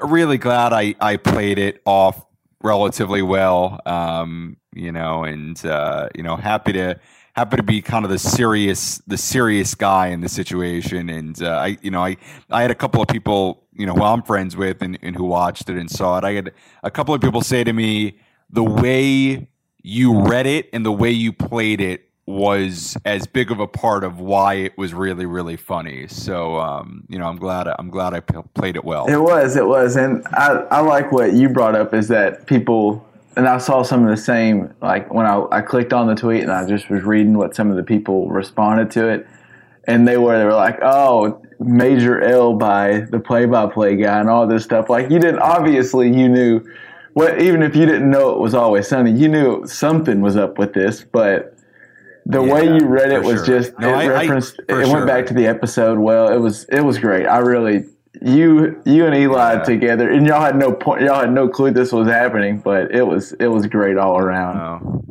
I'm 0.00 0.08
really 0.08 0.38
glad 0.38 0.72
I 0.72 0.94
I 1.00 1.16
played 1.16 1.58
it 1.58 1.82
off 1.84 2.27
relatively 2.62 3.22
well. 3.22 3.80
Um, 3.86 4.56
you 4.74 4.92
know, 4.92 5.24
and 5.24 5.64
uh, 5.64 6.08
you 6.14 6.22
know, 6.22 6.36
happy 6.36 6.72
to 6.74 6.98
happy 7.34 7.56
to 7.56 7.62
be 7.62 7.80
kind 7.80 8.04
of 8.04 8.10
the 8.10 8.18
serious 8.18 8.98
the 9.06 9.16
serious 9.16 9.74
guy 9.74 10.08
in 10.08 10.20
the 10.20 10.28
situation. 10.28 11.08
And 11.08 11.40
uh, 11.42 11.50
I, 11.50 11.78
you 11.82 11.90
know, 11.90 12.04
I 12.04 12.16
I 12.50 12.62
had 12.62 12.70
a 12.70 12.74
couple 12.74 13.02
of 13.02 13.08
people, 13.08 13.64
you 13.72 13.86
know, 13.86 13.94
who 13.94 14.02
I'm 14.02 14.22
friends 14.22 14.56
with 14.56 14.82
and, 14.82 14.98
and 15.02 15.16
who 15.16 15.24
watched 15.24 15.68
it 15.68 15.76
and 15.76 15.90
saw 15.90 16.18
it. 16.18 16.24
I 16.24 16.32
had 16.32 16.52
a 16.82 16.90
couple 16.90 17.14
of 17.14 17.20
people 17.20 17.40
say 17.42 17.64
to 17.64 17.72
me, 17.72 18.18
the 18.50 18.64
way 18.64 19.48
you 19.82 20.20
read 20.20 20.46
it 20.46 20.68
and 20.72 20.84
the 20.84 20.92
way 20.92 21.10
you 21.10 21.32
played 21.32 21.80
it 21.80 22.07
was 22.28 22.96
as 23.04 23.26
big 23.26 23.50
of 23.50 23.58
a 23.58 23.66
part 23.66 24.04
of 24.04 24.20
why 24.20 24.54
it 24.54 24.76
was 24.76 24.92
really 24.94 25.26
really 25.26 25.56
funny. 25.56 26.06
So 26.08 26.58
um, 26.58 27.04
you 27.08 27.18
know, 27.18 27.26
I'm 27.26 27.38
glad 27.38 27.66
I'm 27.78 27.90
glad 27.90 28.14
I 28.14 28.20
p- 28.20 28.38
played 28.54 28.76
it 28.76 28.84
well. 28.84 29.06
It 29.06 29.20
was, 29.20 29.56
it 29.56 29.66
was, 29.66 29.96
and 29.96 30.24
I 30.32 30.48
I 30.70 30.80
like 30.80 31.10
what 31.10 31.32
you 31.32 31.48
brought 31.48 31.74
up 31.74 31.94
is 31.94 32.08
that 32.08 32.46
people. 32.46 33.04
And 33.36 33.46
I 33.46 33.58
saw 33.58 33.84
some 33.84 34.02
of 34.02 34.10
the 34.10 34.16
same, 34.20 34.74
like 34.82 35.14
when 35.14 35.24
I, 35.24 35.44
I 35.52 35.60
clicked 35.60 35.92
on 35.92 36.08
the 36.08 36.16
tweet 36.16 36.42
and 36.42 36.50
I 36.50 36.66
just 36.66 36.90
was 36.90 37.04
reading 37.04 37.38
what 37.38 37.54
some 37.54 37.70
of 37.70 37.76
the 37.76 37.84
people 37.84 38.28
responded 38.28 38.90
to 38.92 39.06
it. 39.06 39.28
And 39.84 40.08
they 40.08 40.16
were, 40.16 40.36
they 40.36 40.44
were 40.44 40.54
like, 40.54 40.80
oh, 40.82 41.40
major 41.60 42.20
L 42.20 42.54
by 42.54 43.02
the 43.12 43.20
play 43.20 43.46
by 43.46 43.66
play 43.68 43.94
guy 43.94 44.18
and 44.18 44.28
all 44.28 44.48
this 44.48 44.64
stuff. 44.64 44.90
Like 44.90 45.08
you 45.08 45.20
didn't, 45.20 45.38
obviously 45.38 46.08
you 46.08 46.28
knew 46.28 46.64
what, 47.12 47.40
even 47.40 47.62
if 47.62 47.76
you 47.76 47.86
didn't 47.86 48.10
know 48.10 48.30
it 48.32 48.40
was 48.40 48.54
always 48.54 48.88
sunny, 48.88 49.12
you 49.12 49.28
knew 49.28 49.64
something 49.68 50.20
was 50.20 50.36
up 50.36 50.58
with 50.58 50.72
this, 50.72 51.04
but 51.04 51.56
the 52.28 52.44
yeah, 52.44 52.52
way 52.52 52.66
you 52.66 52.86
read 52.86 53.10
it 53.10 53.22
was 53.22 53.44
sure. 53.44 53.60
just 53.60 53.78
no, 53.78 53.88
it 53.88 53.96
I, 53.96 54.06
referenced. 54.08 54.60
I, 54.68 54.80
it 54.80 54.86
sure. 54.86 54.94
went 54.94 55.06
back 55.06 55.24
to 55.26 55.34
the 55.34 55.46
episode. 55.46 55.98
Well, 55.98 56.28
it 56.28 56.38
was 56.38 56.64
it 56.64 56.82
was 56.82 56.98
great. 56.98 57.26
I 57.26 57.38
really 57.38 57.86
you 58.20 58.80
you 58.84 59.06
and 59.06 59.14
Eli 59.14 59.54
yeah. 59.54 59.62
together, 59.64 60.10
and 60.10 60.26
y'all 60.26 60.42
had 60.42 60.54
no 60.56 60.72
point. 60.72 61.02
Y'all 61.02 61.20
had 61.20 61.32
no 61.32 61.48
clue 61.48 61.70
this 61.70 61.90
was 61.90 62.06
happening, 62.06 62.58
but 62.58 62.94
it 62.94 63.06
was 63.06 63.32
it 63.34 63.46
was 63.46 63.66
great 63.66 63.96
all 63.96 64.18
around. 64.18 64.56
No, 64.56 65.04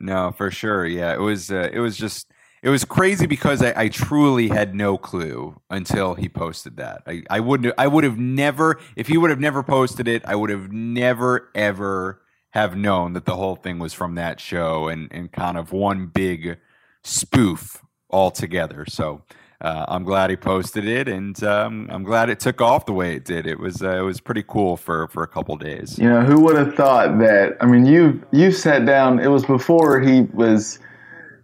no, 0.00 0.32
for 0.32 0.50
sure. 0.50 0.84
Yeah, 0.84 1.14
it 1.14 1.20
was. 1.20 1.50
Uh, 1.50 1.70
it 1.72 1.78
was 1.78 1.96
just. 1.96 2.26
It 2.62 2.68
was 2.68 2.84
crazy 2.84 3.24
because 3.24 3.62
I, 3.62 3.72
I, 3.74 3.88
truly 3.88 4.48
had 4.48 4.74
no 4.74 4.98
clue 4.98 5.58
until 5.70 6.12
he 6.12 6.28
posted 6.28 6.76
that. 6.76 7.00
I, 7.06 7.22
I 7.30 7.40
wouldn't. 7.40 7.72
I 7.78 7.86
would 7.86 8.04
have 8.04 8.18
never. 8.18 8.78
If 8.96 9.06
he 9.06 9.16
would 9.16 9.30
have 9.30 9.40
never 9.40 9.62
posted 9.62 10.06
it, 10.06 10.22
I 10.26 10.34
would 10.34 10.50
have 10.50 10.70
never 10.70 11.48
ever 11.54 12.20
have 12.50 12.76
known 12.76 13.12
that 13.12 13.24
the 13.24 13.36
whole 13.36 13.56
thing 13.56 13.78
was 13.78 13.92
from 13.92 14.14
that 14.16 14.40
show 14.40 14.88
and 14.88 15.08
and 15.12 15.32
kind 15.32 15.56
of 15.56 15.72
one 15.72 16.06
big 16.06 16.58
spoof 17.02 17.82
altogether. 18.10 18.84
So 18.88 19.22
uh, 19.60 19.84
I'm 19.88 20.04
glad 20.04 20.30
he 20.30 20.36
posted 20.36 20.86
it, 20.86 21.06
and 21.06 21.42
um, 21.44 21.88
I'm 21.90 22.02
glad 22.02 22.30
it 22.30 22.40
took 22.40 22.62
off 22.62 22.86
the 22.86 22.94
way 22.94 23.14
it 23.14 23.24
did. 23.24 23.46
It 23.46 23.58
was 23.58 23.82
uh, 23.82 23.98
it 23.98 24.02
was 24.02 24.20
pretty 24.20 24.44
cool 24.46 24.76
for 24.76 25.08
for 25.08 25.22
a 25.22 25.28
couple 25.28 25.56
days. 25.56 25.98
You 25.98 26.08
know, 26.08 26.22
who 26.22 26.40
would 26.40 26.56
have 26.56 26.74
thought 26.74 27.18
that? 27.18 27.56
I 27.60 27.66
mean, 27.66 27.84
you 27.84 28.22
you 28.32 28.52
sat 28.52 28.86
down. 28.86 29.18
It 29.18 29.28
was 29.28 29.44
before 29.44 30.00
he 30.00 30.22
was 30.32 30.78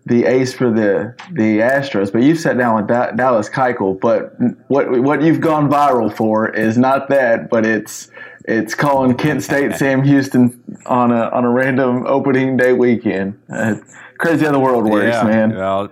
the 0.07 0.25
ace 0.25 0.55
for 0.55 0.71
the 0.71 1.15
the 1.33 1.59
Astros, 1.59 2.11
but 2.11 2.23
you 2.23 2.37
sat 2.37 2.57
down 2.57 2.77
with 2.77 2.89
da- 2.89 3.11
Dallas 3.11 3.51
Keuchel. 3.51 4.01
But 4.01 4.35
what 4.69 4.91
what 5.03 5.21
you've 5.21 5.43
gone 5.43 5.69
viral 5.69 6.15
for 6.15 6.49
is 6.49 6.79
not 6.79 7.11
that, 7.11 7.51
but 7.51 7.67
it's 7.67 8.09
it's 8.47 8.75
calling 8.75 9.17
Kent 9.17 9.43
State 9.43 9.75
Sam 9.77 10.03
Houston 10.05 10.63
on 10.87 11.13
a 11.13 11.29
on 11.31 11.45
a 11.45 11.51
random 11.51 12.07
opening 12.07 12.57
day 12.57 12.73
weekend. 12.73 13.41
Uh, 13.53 13.77
crazy 14.19 14.45
how 14.45 14.53
the 14.53 14.61
world 14.61 14.85
works, 14.85 15.15
yeah, 15.15 15.25
man. 15.25 15.55
Well, 15.55 15.91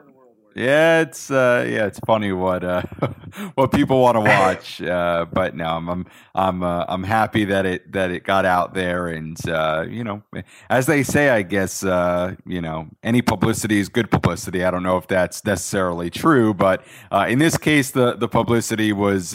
yeah, 0.54 1.00
it's 1.00 1.32
uh, 1.32 1.66
yeah, 1.68 1.86
it's 1.86 1.98
funny 2.00 2.30
what 2.30 2.62
uh, 2.62 2.82
what 3.56 3.72
people 3.72 4.00
want 4.00 4.14
to 4.14 4.20
watch, 4.20 4.80
uh, 4.82 5.26
but 5.32 5.56
no, 5.56 5.64
I'm 5.64 5.88
I'm 5.88 6.06
I'm, 6.34 6.62
uh, 6.62 6.84
I'm 6.88 7.02
happy 7.02 7.44
that 7.46 7.66
it 7.66 7.90
that 7.92 8.12
it 8.12 8.22
got 8.22 8.44
out 8.44 8.72
there, 8.72 9.08
and 9.08 9.36
uh, 9.48 9.84
you 9.88 10.04
know, 10.04 10.22
as 10.70 10.86
they 10.86 11.02
say, 11.02 11.30
I 11.30 11.42
guess 11.42 11.82
uh, 11.82 12.36
you 12.46 12.60
know, 12.60 12.86
any 13.02 13.20
publicity 13.20 13.80
is 13.80 13.88
good 13.88 14.12
publicity. 14.12 14.62
I 14.62 14.70
don't 14.70 14.84
know 14.84 14.96
if 14.96 15.08
that's 15.08 15.44
necessarily 15.44 16.08
true, 16.08 16.54
but 16.54 16.84
in 17.28 17.40
this 17.40 17.58
case, 17.58 17.90
the 17.90 18.14
the 18.14 18.28
publicity 18.28 18.92
was 18.92 19.34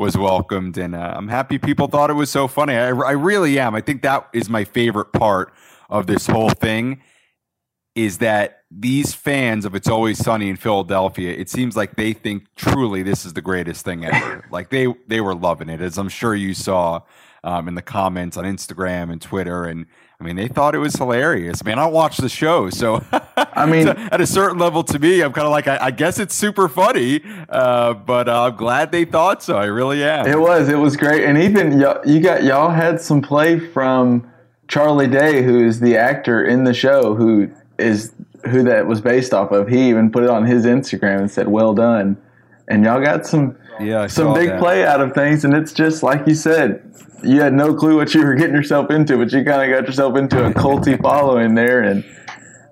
was 0.00 0.16
welcomed, 0.16 0.78
and 0.78 0.96
I'm 0.96 1.28
happy 1.28 1.58
people 1.58 1.86
thought 1.86 2.10
it 2.10 2.14
was 2.14 2.30
so 2.30 2.48
funny. 2.48 2.74
I, 2.74 2.88
I 2.88 3.12
really 3.12 3.58
am. 3.58 3.74
I 3.74 3.82
think 3.82 4.02
that 4.02 4.28
is 4.32 4.48
my 4.48 4.64
favorite 4.64 5.12
part 5.12 5.52
of 5.90 6.06
this 6.06 6.26
whole 6.26 6.50
thing 6.50 7.02
is 7.94 8.18
that 8.18 8.62
these 8.70 9.14
fans 9.14 9.64
of 9.64 9.74
It's 9.74 9.88
Always 9.88 10.18
Sunny 10.18 10.48
in 10.48 10.56
Philadelphia, 10.56 11.32
it 11.32 11.50
seems 11.50 11.76
like 11.76 11.96
they 11.96 12.12
think 12.14 12.44
truly 12.56 13.02
this 13.02 13.26
is 13.26 13.34
the 13.34 13.42
greatest 13.42 13.84
thing 13.84 14.04
ever. 14.04 14.46
like 14.50 14.70
they 14.70 14.86
they 15.06 15.20
were 15.20 15.34
loving 15.34 15.68
it, 15.68 15.82
as 15.82 15.98
I'm 15.98 16.08
sure 16.08 16.34
you 16.34 16.54
saw 16.54 17.02
um, 17.44 17.68
in 17.68 17.74
the 17.74 17.82
comments 17.82 18.36
on 18.36 18.44
Instagram 18.44 19.12
and 19.12 19.20
Twitter. 19.20 19.64
And 19.64 19.86
I 20.20 20.24
mean, 20.24 20.36
they 20.36 20.48
thought 20.48 20.74
it 20.74 20.78
was 20.78 20.94
hilarious. 20.94 21.64
Man, 21.64 21.78
I 21.78 21.86
watched 21.86 22.20
the 22.20 22.28
show, 22.28 22.68
so 22.68 23.02
I 23.36 23.64
mean, 23.64 23.88
at 24.12 24.20
a 24.20 24.26
certain 24.26 24.58
level, 24.58 24.84
to 24.84 24.98
me, 24.98 25.22
I'm 25.22 25.32
kind 25.32 25.46
of 25.46 25.50
like, 25.50 25.66
I, 25.66 25.86
I, 25.86 25.90
guess 25.90 26.18
it's 26.18 26.34
super 26.34 26.68
funny, 26.68 27.22
uh, 27.48 27.94
but 27.94 28.28
uh, 28.28 28.44
I'm 28.44 28.56
glad 28.56 28.92
they 28.92 29.06
thought 29.06 29.42
so. 29.42 29.56
I 29.56 29.64
really 29.64 30.04
am. 30.04 30.26
It 30.26 30.38
was, 30.38 30.68
it 30.68 30.76
was 30.76 30.96
great, 30.96 31.24
and 31.24 31.38
even 31.38 31.80
y- 31.80 32.00
you 32.04 32.20
got 32.20 32.44
y'all 32.44 32.70
had 32.70 33.00
some 33.00 33.22
play 33.22 33.58
from 33.58 34.30
Charlie 34.68 35.08
Day, 35.08 35.42
who 35.42 35.64
is 35.64 35.80
the 35.80 35.96
actor 35.96 36.44
in 36.44 36.64
the 36.64 36.74
show, 36.74 37.14
who 37.14 37.50
is 37.78 38.12
who 38.50 38.62
that 38.64 38.86
was 38.86 39.00
based 39.00 39.32
off 39.32 39.52
of. 39.52 39.68
He 39.68 39.88
even 39.88 40.12
put 40.12 40.22
it 40.22 40.30
on 40.30 40.44
his 40.44 40.66
Instagram 40.66 41.20
and 41.20 41.30
said, 41.30 41.48
"Well 41.48 41.72
done." 41.72 42.18
And 42.68 42.84
y'all 42.84 43.02
got 43.02 43.26
some 43.26 43.56
yeah, 43.82 44.06
some 44.06 44.34
big 44.34 44.48
that. 44.48 44.60
play 44.60 44.84
out 44.84 45.00
of 45.00 45.12
things, 45.14 45.44
and 45.44 45.54
it's 45.54 45.72
just 45.72 46.02
like 46.02 46.26
you 46.26 46.34
said. 46.34 46.86
You 47.22 47.42
had 47.42 47.52
no 47.52 47.74
clue 47.74 47.96
what 47.96 48.14
you 48.14 48.24
were 48.24 48.34
getting 48.34 48.54
yourself 48.54 48.90
into, 48.90 49.18
but 49.18 49.30
you 49.30 49.44
kind 49.44 49.70
of 49.70 49.78
got 49.78 49.86
yourself 49.86 50.16
into 50.16 50.42
a 50.46 50.52
culty 50.52 51.00
following 51.02 51.54
there, 51.54 51.82
and 51.82 52.02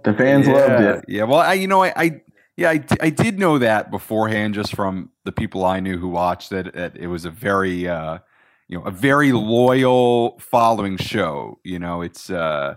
the 0.05 0.14
fans 0.14 0.47
yeah, 0.47 0.53
loved 0.55 0.83
it. 0.83 1.05
Yeah, 1.07 1.25
well, 1.25 1.40
I, 1.40 1.53
you 1.53 1.66
know, 1.66 1.83
I, 1.83 1.92
I 1.94 2.21
yeah, 2.57 2.71
I, 2.71 2.85
I 3.01 3.11
did 3.11 3.38
know 3.38 3.59
that 3.59 3.90
beforehand, 3.90 4.55
just 4.55 4.75
from 4.75 5.11
the 5.25 5.33
people 5.33 5.64
I 5.64 5.81
knew 5.81 5.99
who 5.99 6.09
watched 6.09 6.53
it. 6.53 6.73
That 6.73 6.97
it 6.97 7.09
was 7.09 7.25
a 7.25 7.31
very, 7.31 7.87
uh, 7.87 8.18
you 8.68 8.79
know, 8.79 8.85
a 8.85 8.90
very 8.90 9.33
loyal 9.33 10.38
following 10.38 10.97
show. 10.97 11.59
You 11.64 11.79
know, 11.79 12.03
it's. 12.03 12.31
Uh, 12.31 12.77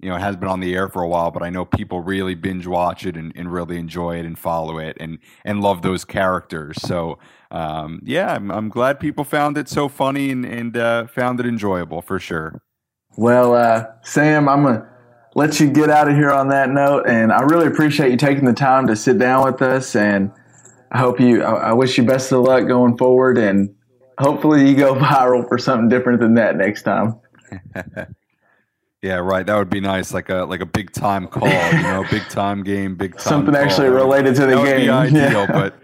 you 0.00 0.10
know, 0.10 0.16
it 0.16 0.20
has 0.20 0.36
been 0.36 0.50
on 0.50 0.60
the 0.60 0.74
air 0.74 0.90
for 0.90 1.02
a 1.02 1.08
while, 1.08 1.30
but 1.30 1.42
I 1.42 1.48
know 1.48 1.64
people 1.64 2.00
really 2.00 2.34
binge 2.34 2.66
watch 2.66 3.06
it 3.06 3.16
and, 3.16 3.32
and 3.34 3.50
really 3.50 3.78
enjoy 3.78 4.18
it 4.18 4.26
and 4.26 4.38
follow 4.38 4.76
it 4.76 4.98
and 5.00 5.18
and 5.46 5.62
love 5.62 5.80
those 5.80 6.04
characters. 6.04 6.76
So 6.82 7.18
um, 7.54 8.00
yeah, 8.02 8.34
I'm, 8.34 8.50
I'm 8.50 8.68
glad 8.68 8.98
people 8.98 9.22
found 9.22 9.56
it 9.56 9.68
so 9.68 9.88
funny 9.88 10.30
and, 10.30 10.44
and 10.44 10.76
uh, 10.76 11.06
found 11.06 11.38
it 11.38 11.46
enjoyable 11.46 12.02
for 12.02 12.18
sure. 12.18 12.60
Well, 13.16 13.54
uh, 13.54 13.86
Sam, 14.02 14.48
I'm 14.48 14.64
gonna 14.64 14.88
let 15.36 15.60
you 15.60 15.70
get 15.70 15.88
out 15.88 16.08
of 16.08 16.16
here 16.16 16.32
on 16.32 16.48
that 16.48 16.70
note, 16.70 17.06
and 17.06 17.32
I 17.32 17.42
really 17.42 17.68
appreciate 17.68 18.10
you 18.10 18.16
taking 18.16 18.44
the 18.44 18.52
time 18.52 18.88
to 18.88 18.96
sit 18.96 19.18
down 19.18 19.44
with 19.44 19.62
us. 19.62 19.94
And 19.94 20.32
I 20.90 20.98
hope 20.98 21.20
you, 21.20 21.44
I, 21.44 21.70
I 21.70 21.72
wish 21.72 21.96
you 21.96 22.02
best 22.02 22.32
of 22.32 22.40
luck 22.40 22.66
going 22.66 22.98
forward, 22.98 23.38
and 23.38 23.72
hopefully 24.18 24.68
you 24.68 24.74
go 24.74 24.94
viral 24.96 25.46
for 25.48 25.56
something 25.56 25.88
different 25.88 26.18
than 26.20 26.34
that 26.34 26.56
next 26.56 26.82
time. 26.82 27.20
Yeah, 29.04 29.16
right. 29.16 29.44
That 29.44 29.58
would 29.58 29.68
be 29.68 29.80
nice, 29.80 30.14
like 30.14 30.30
a 30.30 30.46
like 30.46 30.62
a 30.62 30.66
big 30.66 30.90
time 30.90 31.26
call, 31.26 31.46
you 31.46 31.82
know, 31.82 32.06
big 32.10 32.26
time 32.30 32.62
game, 32.62 32.94
big 32.94 33.12
time. 33.12 33.20
Something 33.20 33.52
call. 33.52 33.62
actually 33.62 33.90
related 33.90 34.34
to 34.36 34.46
the 34.46 34.56
that 34.56 34.64
game. 34.64 34.90
Would 34.90 35.12
be 35.12 35.20
ideal, 35.20 35.40
yeah. 35.40 35.52
but 35.52 35.78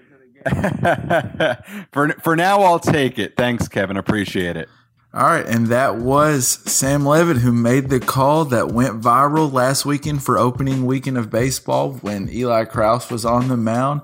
for 1.92 2.11
for 2.22 2.37
now, 2.37 2.62
I'll 2.62 2.79
take 2.79 3.18
it. 3.18 3.37
Thanks, 3.37 3.68
Kevin. 3.68 3.96
Appreciate 3.96 4.57
it. 4.57 4.68
All 5.12 5.24
right, 5.24 5.44
and 5.44 5.66
that 5.66 5.96
was 5.96 6.46
Sam 6.70 7.05
Levitt 7.05 7.38
who 7.38 7.50
made 7.50 7.90
the 7.90 7.98
call 7.98 8.44
that 8.44 8.68
went 8.68 9.00
viral 9.00 9.53
last 9.53 9.85
weekend 9.85 10.22
for 10.22 10.38
opening 10.38 10.87
weekend 10.87 11.18
of 11.18 11.31
baseball 11.31 11.94
when 11.94 12.29
Eli 12.31 12.64
Kraus 12.64 13.11
was 13.11 13.24
on 13.24 13.48
the 13.48 13.57
mound. 13.57 14.03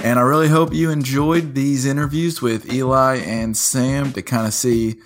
And 0.00 0.18
I 0.18 0.22
really 0.22 0.48
hope 0.48 0.74
you 0.74 0.90
enjoyed 0.90 1.54
these 1.54 1.86
interviews 1.86 2.42
with 2.42 2.72
Eli 2.72 3.18
and 3.18 3.56
Sam 3.56 4.12
to 4.14 4.22
kind 4.22 4.46
of 4.46 4.52
see 4.52 4.96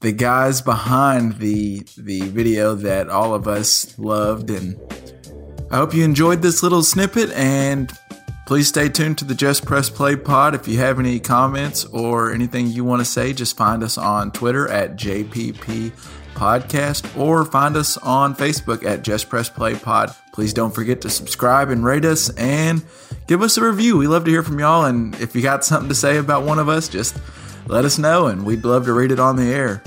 the 0.00 0.12
guys 0.12 0.62
behind 0.62 1.38
the 1.38 1.84
the 1.98 2.20
video 2.20 2.76
that 2.76 3.08
all 3.08 3.34
of 3.34 3.48
us 3.48 3.98
loved 3.98 4.50
and 4.50 4.78
I 5.70 5.78
hope 5.78 5.92
you 5.92 6.04
enjoyed 6.04 6.42
this 6.42 6.62
little 6.62 6.84
snippet 6.84 7.30
and 7.32 7.90
please 8.46 8.68
stay 8.68 8.88
tuned 8.88 9.18
to 9.18 9.24
the 9.24 9.34
Just 9.34 9.66
Press 9.66 9.90
Play 9.90 10.14
pod. 10.14 10.54
If 10.54 10.68
you 10.68 10.78
have 10.78 11.00
any 11.00 11.18
comments 11.18 11.84
or 11.86 12.32
anything 12.32 12.68
you 12.68 12.84
want 12.84 13.00
to 13.00 13.04
say, 13.04 13.32
just 13.32 13.56
find 13.56 13.82
us 13.82 13.98
on 13.98 14.30
Twitter 14.30 14.68
at 14.68 14.96
JPP 14.96 15.90
Podcast 16.34 17.18
or 17.18 17.44
find 17.44 17.76
us 17.76 17.96
on 17.98 18.36
Facebook 18.36 18.84
at 18.84 19.02
Just 19.02 19.28
Press 19.28 19.50
Play 19.50 19.74
Pod. 19.74 20.14
Please 20.32 20.54
don't 20.54 20.74
forget 20.74 21.00
to 21.00 21.10
subscribe 21.10 21.70
and 21.70 21.84
rate 21.84 22.04
us 22.04 22.30
and 22.36 22.84
give 23.26 23.42
us 23.42 23.56
a 23.56 23.64
review. 23.64 23.96
We 23.96 24.06
love 24.06 24.24
to 24.26 24.30
hear 24.30 24.44
from 24.44 24.60
y'all. 24.60 24.84
And 24.84 25.14
if 25.16 25.34
you 25.34 25.42
got 25.42 25.64
something 25.64 25.88
to 25.88 25.94
say 25.94 26.16
about 26.16 26.44
one 26.44 26.60
of 26.60 26.68
us, 26.68 26.88
just 26.88 27.18
let 27.66 27.84
us 27.84 27.98
know 27.98 28.28
and 28.28 28.46
we'd 28.46 28.64
love 28.64 28.84
to 28.84 28.92
read 28.92 29.10
it 29.10 29.18
on 29.18 29.36
the 29.36 29.52
air. 29.52 29.82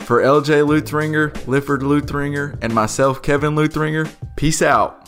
For 0.00 0.20
LJ 0.20 0.66
Luthringer, 0.66 1.46
Lifford 1.46 1.82
Luthringer, 1.82 2.58
and 2.60 2.74
myself, 2.74 3.22
Kevin 3.22 3.54
Luthringer, 3.54 4.10
peace 4.36 4.60
out. 4.60 5.03